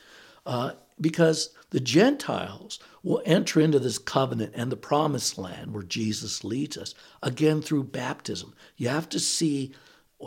uh, 0.46 0.72
because 1.00 1.50
the 1.72 1.80
Gentiles 1.80 2.80
will 3.04 3.22
enter 3.26 3.60
into 3.60 3.80
this 3.80 3.98
covenant 3.98 4.54
and 4.56 4.72
the 4.72 4.78
promised 4.78 5.38
land 5.38 5.74
where 5.74 5.84
Jesus 5.84 6.44
leads 6.44 6.78
us, 6.78 6.96
again 7.22 7.62
through 7.62 7.84
baptism. 7.84 8.54
You 8.78 8.90
have 8.90 9.10
to 9.10 9.20
see 9.20 9.74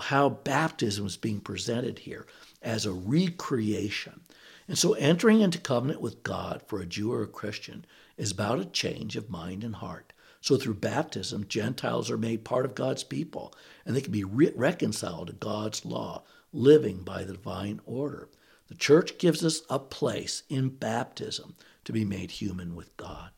how 0.02 0.28
baptism 0.28 1.06
is 1.06 1.16
being 1.16 1.40
presented 1.40 2.00
here 2.00 2.26
as 2.62 2.84
a 2.84 2.92
recreation. 2.92 4.20
And 4.68 4.76
so 4.76 4.92
entering 4.94 5.40
into 5.40 5.58
covenant 5.58 6.02
with 6.02 6.22
God 6.22 6.62
for 6.66 6.80
a 6.80 6.86
Jew 6.86 7.12
or 7.12 7.22
a 7.22 7.28
Christian 7.28 7.86
is 8.18 8.32
about 8.32 8.58
a 8.58 8.66
change 8.66 9.16
of 9.16 9.30
mind 9.30 9.64
and 9.64 9.76
heart. 9.76 10.12
So 10.40 10.56
through 10.56 10.74
baptism, 10.74 11.46
Gentiles 11.48 12.10
are 12.10 12.18
made 12.18 12.44
part 12.44 12.64
of 12.64 12.74
God's 12.74 13.02
people, 13.02 13.54
and 13.84 13.96
they 13.96 14.00
can 14.00 14.12
be 14.12 14.24
re- 14.24 14.52
reconciled 14.54 15.28
to 15.28 15.32
God's 15.32 15.84
law, 15.84 16.22
living 16.52 17.02
by 17.02 17.24
the 17.24 17.32
divine 17.32 17.80
order. 17.86 18.28
The 18.68 18.74
church 18.74 19.18
gives 19.18 19.44
us 19.44 19.62
a 19.68 19.78
place 19.78 20.42
in 20.48 20.68
baptism 20.68 21.56
to 21.84 21.92
be 21.92 22.04
made 22.04 22.30
human 22.30 22.74
with 22.74 22.96
God. 22.96 23.30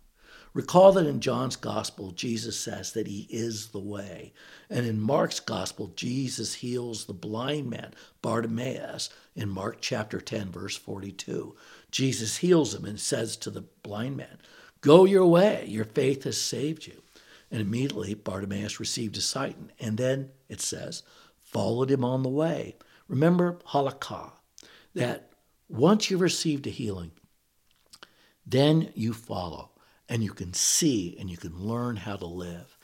Recall 0.52 0.92
that 0.92 1.06
in 1.06 1.20
John's 1.20 1.54
gospel, 1.54 2.10
Jesus 2.10 2.58
says 2.58 2.92
that 2.92 3.06
he 3.06 3.28
is 3.30 3.68
the 3.68 3.78
way. 3.78 4.32
And 4.68 4.84
in 4.84 5.00
Mark's 5.00 5.38
gospel, 5.38 5.92
Jesus 5.94 6.54
heals 6.54 7.04
the 7.04 7.12
blind 7.12 7.70
man, 7.70 7.94
Bartimaeus, 8.20 9.10
in 9.36 9.48
Mark 9.48 9.78
chapter 9.80 10.20
10, 10.20 10.50
verse 10.50 10.76
42. 10.76 11.54
Jesus 11.92 12.38
heals 12.38 12.74
him 12.74 12.84
and 12.84 12.98
says 12.98 13.36
to 13.36 13.50
the 13.50 13.64
blind 13.84 14.16
man, 14.16 14.38
Go 14.80 15.04
your 15.04 15.26
way, 15.26 15.66
your 15.68 15.84
faith 15.84 16.24
has 16.24 16.40
saved 16.40 16.86
you. 16.86 17.00
And 17.52 17.60
immediately 17.60 18.14
Bartimaeus 18.14 18.80
received 18.80 19.14
his 19.14 19.26
sight. 19.26 19.56
And 19.78 19.96
then 19.96 20.30
it 20.48 20.60
says, 20.60 21.04
followed 21.50 21.90
him 21.90 22.04
on 22.04 22.22
the 22.22 22.28
way. 22.28 22.76
Remember 23.08 23.58
halakha, 23.68 24.32
that 24.94 25.30
once 25.68 26.10
you've 26.10 26.20
received 26.20 26.66
a 26.66 26.70
healing, 26.70 27.12
then 28.46 28.92
you 28.94 29.12
follow 29.12 29.70
and 30.08 30.24
you 30.24 30.32
can 30.32 30.52
see 30.52 31.16
and 31.18 31.30
you 31.30 31.36
can 31.36 31.56
learn 31.56 31.96
how 31.96 32.16
to 32.16 32.26
live. 32.26 32.76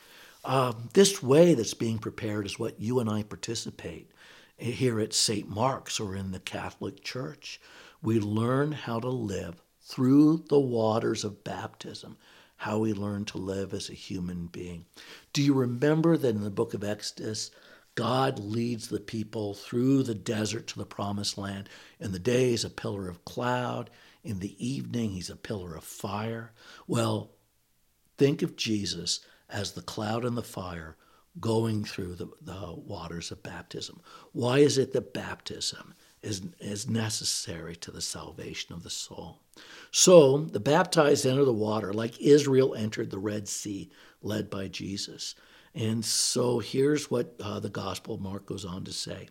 Uh, 0.45 0.71
this 0.93 1.21
way 1.21 1.53
that's 1.53 1.73
being 1.73 1.99
prepared 1.99 2.45
is 2.45 2.57
what 2.57 2.79
you 2.79 2.99
and 2.99 3.09
I 3.09 3.23
participate 3.23 4.11
here 4.57 4.99
at 4.99 5.13
St. 5.13 5.49
Mark's 5.49 5.99
or 5.99 6.15
in 6.15 6.31
the 6.31 6.39
Catholic 6.39 7.03
Church. 7.03 7.59
We 8.01 8.19
learn 8.19 8.71
how 8.71 8.99
to 9.01 9.09
live 9.09 9.61
through 9.81 10.45
the 10.49 10.59
waters 10.59 11.23
of 11.23 11.43
baptism, 11.43 12.17
how 12.57 12.79
we 12.79 12.93
learn 12.93 13.25
to 13.25 13.37
live 13.37 13.73
as 13.73 13.89
a 13.89 13.93
human 13.93 14.47
being. 14.47 14.85
Do 15.33 15.43
you 15.43 15.53
remember 15.53 16.17
that 16.17 16.35
in 16.35 16.43
the 16.43 16.49
book 16.49 16.73
of 16.73 16.83
Exodus, 16.83 17.51
God 17.97 18.37
leads 18.37 18.89
the 18.89 18.99
people 18.99 19.55
through 19.55 20.03
the 20.03 20.13
desert 20.13 20.67
to 20.67 20.77
the 20.77 20.85
promised 20.85 21.35
land. 21.35 21.67
In 21.99 22.11
the 22.11 22.19
day, 22.19 22.51
he's 22.51 22.63
a 22.63 22.69
pillar 22.69 23.09
of 23.09 23.25
cloud. 23.25 23.89
In 24.23 24.37
the 24.37 24.55
evening, 24.65 25.09
he's 25.09 25.31
a 25.31 25.35
pillar 25.35 25.75
of 25.75 25.83
fire. 25.83 26.53
Well, 26.85 27.31
think 28.15 28.43
of 28.43 28.55
Jesus 28.55 29.21
as 29.49 29.71
the 29.71 29.81
cloud 29.81 30.25
and 30.25 30.37
the 30.37 30.43
fire 30.43 30.95
going 31.39 31.83
through 31.83 32.13
the, 32.13 32.27
the 32.39 32.75
waters 32.75 33.31
of 33.31 33.41
baptism. 33.41 33.99
Why 34.31 34.59
is 34.59 34.77
it 34.77 34.93
that 34.93 35.15
baptism 35.15 35.95
is, 36.21 36.43
is 36.59 36.87
necessary 36.87 37.75
to 37.77 37.89
the 37.89 38.01
salvation 38.01 38.75
of 38.75 38.83
the 38.83 38.91
soul? 38.91 39.41
So 39.89 40.37
the 40.37 40.59
baptized 40.59 41.25
enter 41.25 41.45
the 41.45 41.51
water 41.51 41.93
like 41.93 42.21
Israel 42.21 42.75
entered 42.75 43.09
the 43.09 43.17
Red 43.17 43.47
Sea, 43.47 43.89
led 44.21 44.51
by 44.51 44.67
Jesus. 44.67 45.33
And 45.77 46.03
so 46.03 46.57
here's 46.57 47.11
what 47.11 47.35
uh, 47.39 47.59
the 47.59 47.69
Gospel 47.69 48.17
Mark 48.17 48.47
goes 48.47 48.65
on 48.65 48.83
to 48.85 48.91
say. 48.91 49.29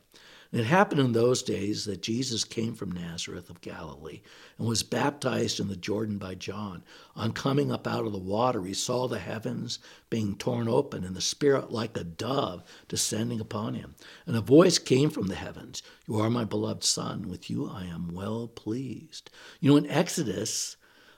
It 0.52 0.64
happened 0.64 1.00
in 1.00 1.11
those 1.11 1.42
days 1.42 1.87
that 1.87 2.02
Jesus 2.02 2.44
came 2.44 2.76
from 2.76 2.92
Nazareth 2.92 3.50
of 3.50 3.61
Galilee 3.61 4.20
and 4.56 4.68
was 4.68 4.85
baptized 4.85 5.59
in 5.59 5.66
the 5.66 5.74
Jordan 5.74 6.18
by 6.18 6.37
John. 6.37 6.85
On 7.16 7.32
coming 7.32 7.72
up 7.72 7.88
out 7.88 8.06
of 8.06 8.12
the 8.12 8.18
water, 8.18 8.62
he 8.62 8.74
saw 8.74 9.09
the 9.09 9.18
heavens 9.18 9.80
being 10.09 10.37
torn 10.37 10.68
open 10.68 11.02
and 11.02 11.16
the 11.16 11.20
Spirit 11.20 11.72
like 11.72 11.96
a 11.96 12.04
dove 12.04 12.62
descending 12.87 13.40
upon 13.40 13.74
him. 13.74 13.96
And 14.24 14.37
a 14.37 14.40
voice 14.40 14.78
came 14.78 15.11
from 15.11 15.26
the 15.26 15.35
heavens 15.35 15.82
You 16.06 16.20
are 16.20 16.30
my 16.30 16.44
beloved 16.44 16.85
Son, 16.85 17.28
with 17.28 17.50
you 17.50 17.68
I 17.68 17.87
am 17.87 18.14
well 18.14 18.46
pleased. 18.46 19.30
You 19.59 19.72
know, 19.72 19.76
in 19.78 19.90
Exodus, 19.90 20.76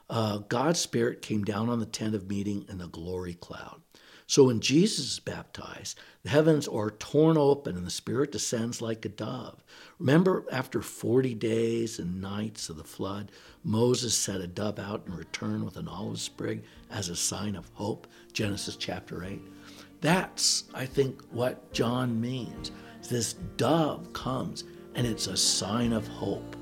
uh, 0.09 0.38
God's 0.38 0.81
Spirit 0.81 1.21
came 1.21 1.45
down 1.45 1.69
on 1.69 1.81
the 1.81 1.87
tent 1.87 2.14
of 2.14 2.31
meeting 2.31 2.64
in 2.71 2.81
a 2.81 2.88
glory 2.88 3.35
cloud. 3.35 3.83
So 4.29 4.45
when 4.45 4.61
Jesus 4.61 5.12
is 5.12 5.21
baptized, 5.21 5.99
the 6.23 6.29
heavens 6.29 6.69
are 6.69 6.91
torn 6.91 7.38
open 7.38 7.79
and 7.79 7.87
the 7.87 7.91
Spirit 7.91 8.31
descends 8.31 8.83
like 8.83 9.03
a 9.07 9.09
dove. 9.09 9.64
Remember, 9.99 10.45
after 10.53 10.83
40 10.83 11.33
days 11.33 11.99
and 11.99 12.21
nights 12.21 12.69
of 12.69 12.77
the 12.77 12.85
flood, 12.85 13.33
Moses 13.64 14.14
set 14.14 14.43
a 14.43 14.47
dove 14.47 14.79
out 14.79 15.07
and 15.07 15.17
returned 15.17 15.64
with 15.64 15.79
an 15.79 15.88
olive 15.88 16.21
sprig 16.21 16.62
as 16.91 17.09
a 17.09 17.17
sign 17.17 17.57
of 17.57 17.71
hope, 17.73 18.07
Genesis 18.35 18.77
chapter 18.77 19.25
8. 19.25 19.41
That's, 20.03 20.64
I 20.75 20.85
think, 20.85 21.23
what 21.31 21.73
John 21.73 22.21
means. 22.21 22.71
This 23.09 23.33
dove 23.57 24.12
comes 24.12 24.64
and 24.95 25.07
it's 25.07 25.27
a 25.29 25.38
sign 25.38 25.95
of 25.95 26.07
hope. 26.07 26.55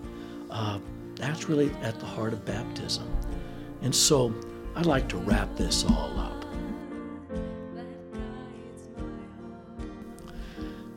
Uh, 0.50 0.79
that's 1.16 1.48
really 1.48 1.72
at 1.83 1.98
the 1.98 2.07
heart 2.07 2.33
of 2.33 2.44
baptism. 2.44 3.12
And 3.83 3.92
so 3.92 4.33
I'd 4.76 4.87
like 4.87 5.09
to 5.09 5.16
wrap 5.16 5.57
this 5.57 5.85
all 5.85 6.16
up. 6.16 6.36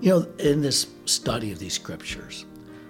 You 0.01 0.11
know, 0.11 0.27
in 0.39 0.61
this 0.61 0.87
study 1.03 1.51
of 1.51 1.59
these 1.59 1.73
scriptures, 1.73 2.45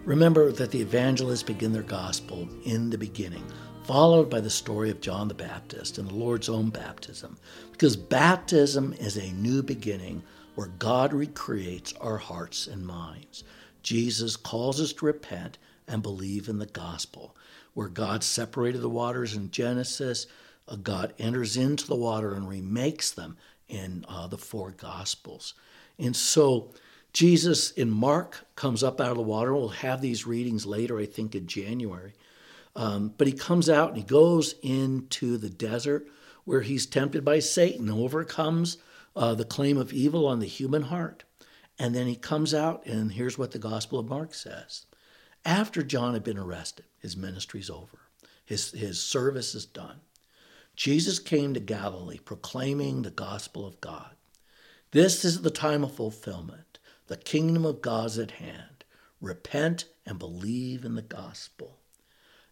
remember 0.06 0.52
that 0.52 0.69
the 0.69 0.82
evangelists 0.82 1.41
begin 1.41 1.74
their 1.74 1.82
gospel 1.82 2.48
in 2.65 2.91
the 2.91 3.00
beginning, 3.00 3.43
followed 3.84 4.30
by 4.30 4.41
the 4.41 4.50
story 4.52 4.91
of 4.91 5.02
John 5.02 5.28
the 5.28 5.34
Baptist 5.34 5.98
and 5.98 6.08
the 6.08 6.13
Lord's 6.13 6.50
own 6.50 6.69
baptism, 6.69 7.36
because 7.72 7.95
baptism 7.95 8.93
is 8.93 9.17
a 9.17 9.32
new 9.32 9.63
beginning 9.63 10.22
where 10.54 10.67
God 10.78 11.12
recreates 11.12 11.93
our 11.93 12.17
hearts 12.17 12.67
and 12.67 12.86
minds. 12.86 13.43
Jesus 13.82 14.36
calls 14.36 14.80
us 14.80 14.93
to 14.93 15.06
repent 15.08 15.58
and 15.88 16.04
believe 16.04 16.48
in 16.48 16.60
the 16.60 16.67
gospel. 16.67 17.36
Where 17.74 17.89
God 17.89 18.24
separated 18.24 18.82
the 18.82 18.89
waters 18.89 19.34
in 19.34 19.50
Genesis, 19.50 20.28
uh, 20.67 20.76
God 20.76 21.15
enters 21.17 21.58
into 21.58 21.88
the 21.88 21.95
water 21.95 22.36
and 22.36 22.48
remakes 22.48 23.10
them 23.10 23.38
in 23.67 24.06
uh, 24.08 24.28
the 24.28 24.38
four 24.38 24.69
gospels. 24.72 25.56
And 25.98 26.15
so, 26.15 26.72
Jesus 27.13 27.72
in 27.72 27.89
Mark 27.89 28.45
comes 28.56 28.84
up 28.84 29.02
out 29.02 29.12
of 29.12 29.17
the 29.17 29.24
water. 29.24 29.54
We'll 29.54 29.69
have 29.69 30.02
these 30.02 30.28
readings 30.28 30.65
later, 30.65 31.00
I 31.00 31.06
think, 31.06 31.36
in 31.36 31.48
January. 31.48 32.13
Um, 32.76 33.13
but 33.17 33.28
he 33.28 33.34
comes 33.34 33.69
out 33.69 33.89
and 33.89 33.98
he 33.98 34.04
goes 34.04 34.56
into 34.62 35.38
the 35.38 35.50
desert 35.50 36.08
where 36.45 36.62
he's 36.62 36.86
tempted 36.86 37.26
by 37.26 37.39
Satan, 37.39 37.89
overcomes 37.89 38.78
uh, 39.15 39.36
the 39.36 39.45
claim 39.45 39.78
of 39.78 39.91
evil 39.91 40.28
on 40.28 40.39
the 40.39 40.45
human 40.45 40.84
heart. 40.84 41.24
And 41.78 41.95
then 41.95 42.08
he 42.08 42.15
comes 42.15 42.54
out, 42.54 42.86
and 42.86 43.13
here's 43.13 43.38
what 43.38 43.52
the 43.52 43.60
Gospel 43.60 44.00
of 44.00 44.08
Mark 44.08 44.34
says. 44.34 44.86
After 45.45 45.82
John 45.82 46.13
had 46.13 46.24
been 46.24 46.38
arrested, 46.38 46.86
his 47.00 47.15
ministry's 47.15 47.69
over, 47.69 48.00
his, 48.45 48.72
his 48.72 49.02
service 49.02 49.56
is 49.56 49.65
done. 49.65 50.02
Jesus 50.76 51.19
came 51.19 51.54
to 51.54 51.60
Galilee 51.60 52.19
proclaiming 52.19 53.02
the 53.02 53.12
gospel 53.12 53.65
of 53.67 53.82
God. 53.82 54.15
This 54.91 55.26
is 55.26 55.41
the 55.41 55.52
time 55.52 55.84
of 55.84 55.93
fulfillment. 55.93 56.69
The 57.10 57.17
kingdom 57.17 57.65
of 57.65 57.82
God 57.82 58.06
is 58.06 58.19
at 58.19 58.32
hand. 58.32 58.86
Repent 59.19 59.86
and 60.06 60.19
believe 60.19 60.86
in 60.86 60.93
the 60.93 61.02
gospel. 61.02 61.80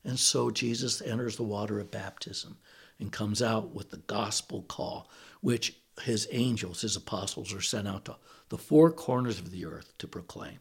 And 0.04 0.18
so 0.18 0.50
Jesus 0.50 1.00
enters 1.00 1.36
the 1.36 1.44
water 1.44 1.80
of 1.80 1.92
baptism 1.92 2.58
and 3.00 3.12
comes 3.12 3.40
out 3.40 3.76
with 3.76 3.92
the 3.92 3.98
gospel 3.98 4.64
call, 4.64 5.12
which 5.42 5.78
his 6.02 6.28
angels, 6.32 6.82
his 6.82 6.96
apostles, 6.96 7.54
are 7.54 7.62
sent 7.62 7.88
out 7.88 8.06
to 8.06 8.16
the 8.50 8.58
four 8.58 8.92
corners 8.92 9.38
of 9.38 9.52
the 9.52 9.64
earth 9.64 9.96
to 10.00 10.08
proclaim. 10.08 10.58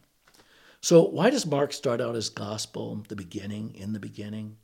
So, 0.79 1.03
why 1.03 1.31
does 1.31 1.47
Mark 1.47 1.73
start 1.73 1.99
out 1.99 2.15
as 2.15 2.29
gospel, 2.29 3.03
the 3.07 3.15
beginning, 3.15 3.73
in 3.73 3.93
the 3.93 3.99
beginning? 3.99 4.57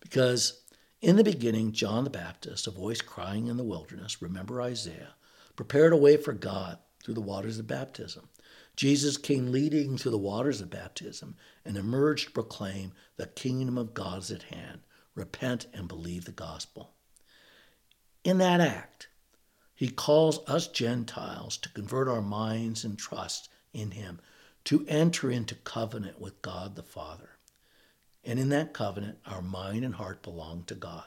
Because 0.00 0.62
in 1.02 1.16
the 1.16 1.24
beginning, 1.24 1.72
John 1.72 2.04
the 2.04 2.10
Baptist, 2.10 2.66
a 2.66 2.70
voice 2.70 3.02
crying 3.02 3.48
in 3.48 3.58
the 3.58 3.64
wilderness, 3.64 4.22
remember 4.22 4.62
Isaiah, 4.62 5.14
prepared 5.56 5.92
a 5.92 5.96
way 5.96 6.16
for 6.16 6.32
God 6.32 6.78
through 7.04 7.14
the 7.14 7.20
waters 7.20 7.58
of 7.58 7.66
baptism. 7.66 8.30
Jesus 8.78 9.16
came 9.16 9.50
leading 9.50 9.98
through 9.98 10.12
the 10.12 10.18
waters 10.18 10.60
of 10.60 10.70
baptism 10.70 11.34
and 11.64 11.76
emerged 11.76 12.26
to 12.26 12.30
proclaim 12.30 12.92
the 13.16 13.26
kingdom 13.26 13.76
of 13.76 13.92
God 13.92 14.20
is 14.20 14.30
at 14.30 14.44
hand. 14.44 14.82
Repent 15.16 15.66
and 15.74 15.88
believe 15.88 16.26
the 16.26 16.30
gospel. 16.30 16.92
In 18.22 18.38
that 18.38 18.60
act, 18.60 19.08
he 19.74 19.88
calls 19.88 20.48
us 20.48 20.68
Gentiles 20.68 21.56
to 21.56 21.68
convert 21.70 22.06
our 22.06 22.22
minds 22.22 22.84
and 22.84 22.96
trust 22.96 23.48
in 23.72 23.90
him, 23.90 24.20
to 24.66 24.86
enter 24.86 25.28
into 25.28 25.56
covenant 25.56 26.20
with 26.20 26.40
God 26.40 26.76
the 26.76 26.84
Father. 26.84 27.30
And 28.22 28.38
in 28.38 28.48
that 28.50 28.74
covenant, 28.74 29.18
our 29.26 29.42
mind 29.42 29.84
and 29.84 29.96
heart 29.96 30.22
belong 30.22 30.62
to 30.68 30.76
God. 30.76 31.06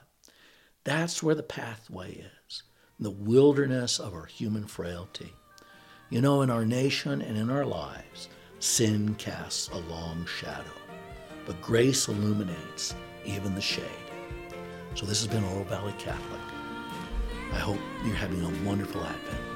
That's 0.84 1.24
where 1.24 1.36
the 1.36 1.42
pathway 1.42 2.26
is, 2.50 2.64
the 3.00 3.12
wilderness 3.12 3.98
of 3.98 4.14
our 4.14 4.26
human 4.26 4.68
frailty. 4.68 5.32
You 6.12 6.20
know, 6.20 6.42
in 6.42 6.50
our 6.50 6.66
nation 6.66 7.22
and 7.22 7.38
in 7.38 7.50
our 7.50 7.64
lives, 7.64 8.28
sin 8.60 9.16
casts 9.16 9.70
a 9.70 9.78
long 9.78 10.26
shadow, 10.26 10.76
but 11.46 11.62
grace 11.62 12.10
illuminates 12.10 12.94
even 13.24 13.56
the 13.56 13.62
shade. 13.62 13.86
So 14.94 15.06
this 15.06 15.24
has 15.24 15.34
been 15.34 15.46
Oro 15.46 15.64
Valley 15.64 15.94
Catholic. 15.98 16.42
I 17.54 17.60
hope 17.60 17.80
you're 18.06 18.14
having 18.14 18.44
a 18.44 18.68
wonderful 18.68 19.02
Advent. 19.02 19.51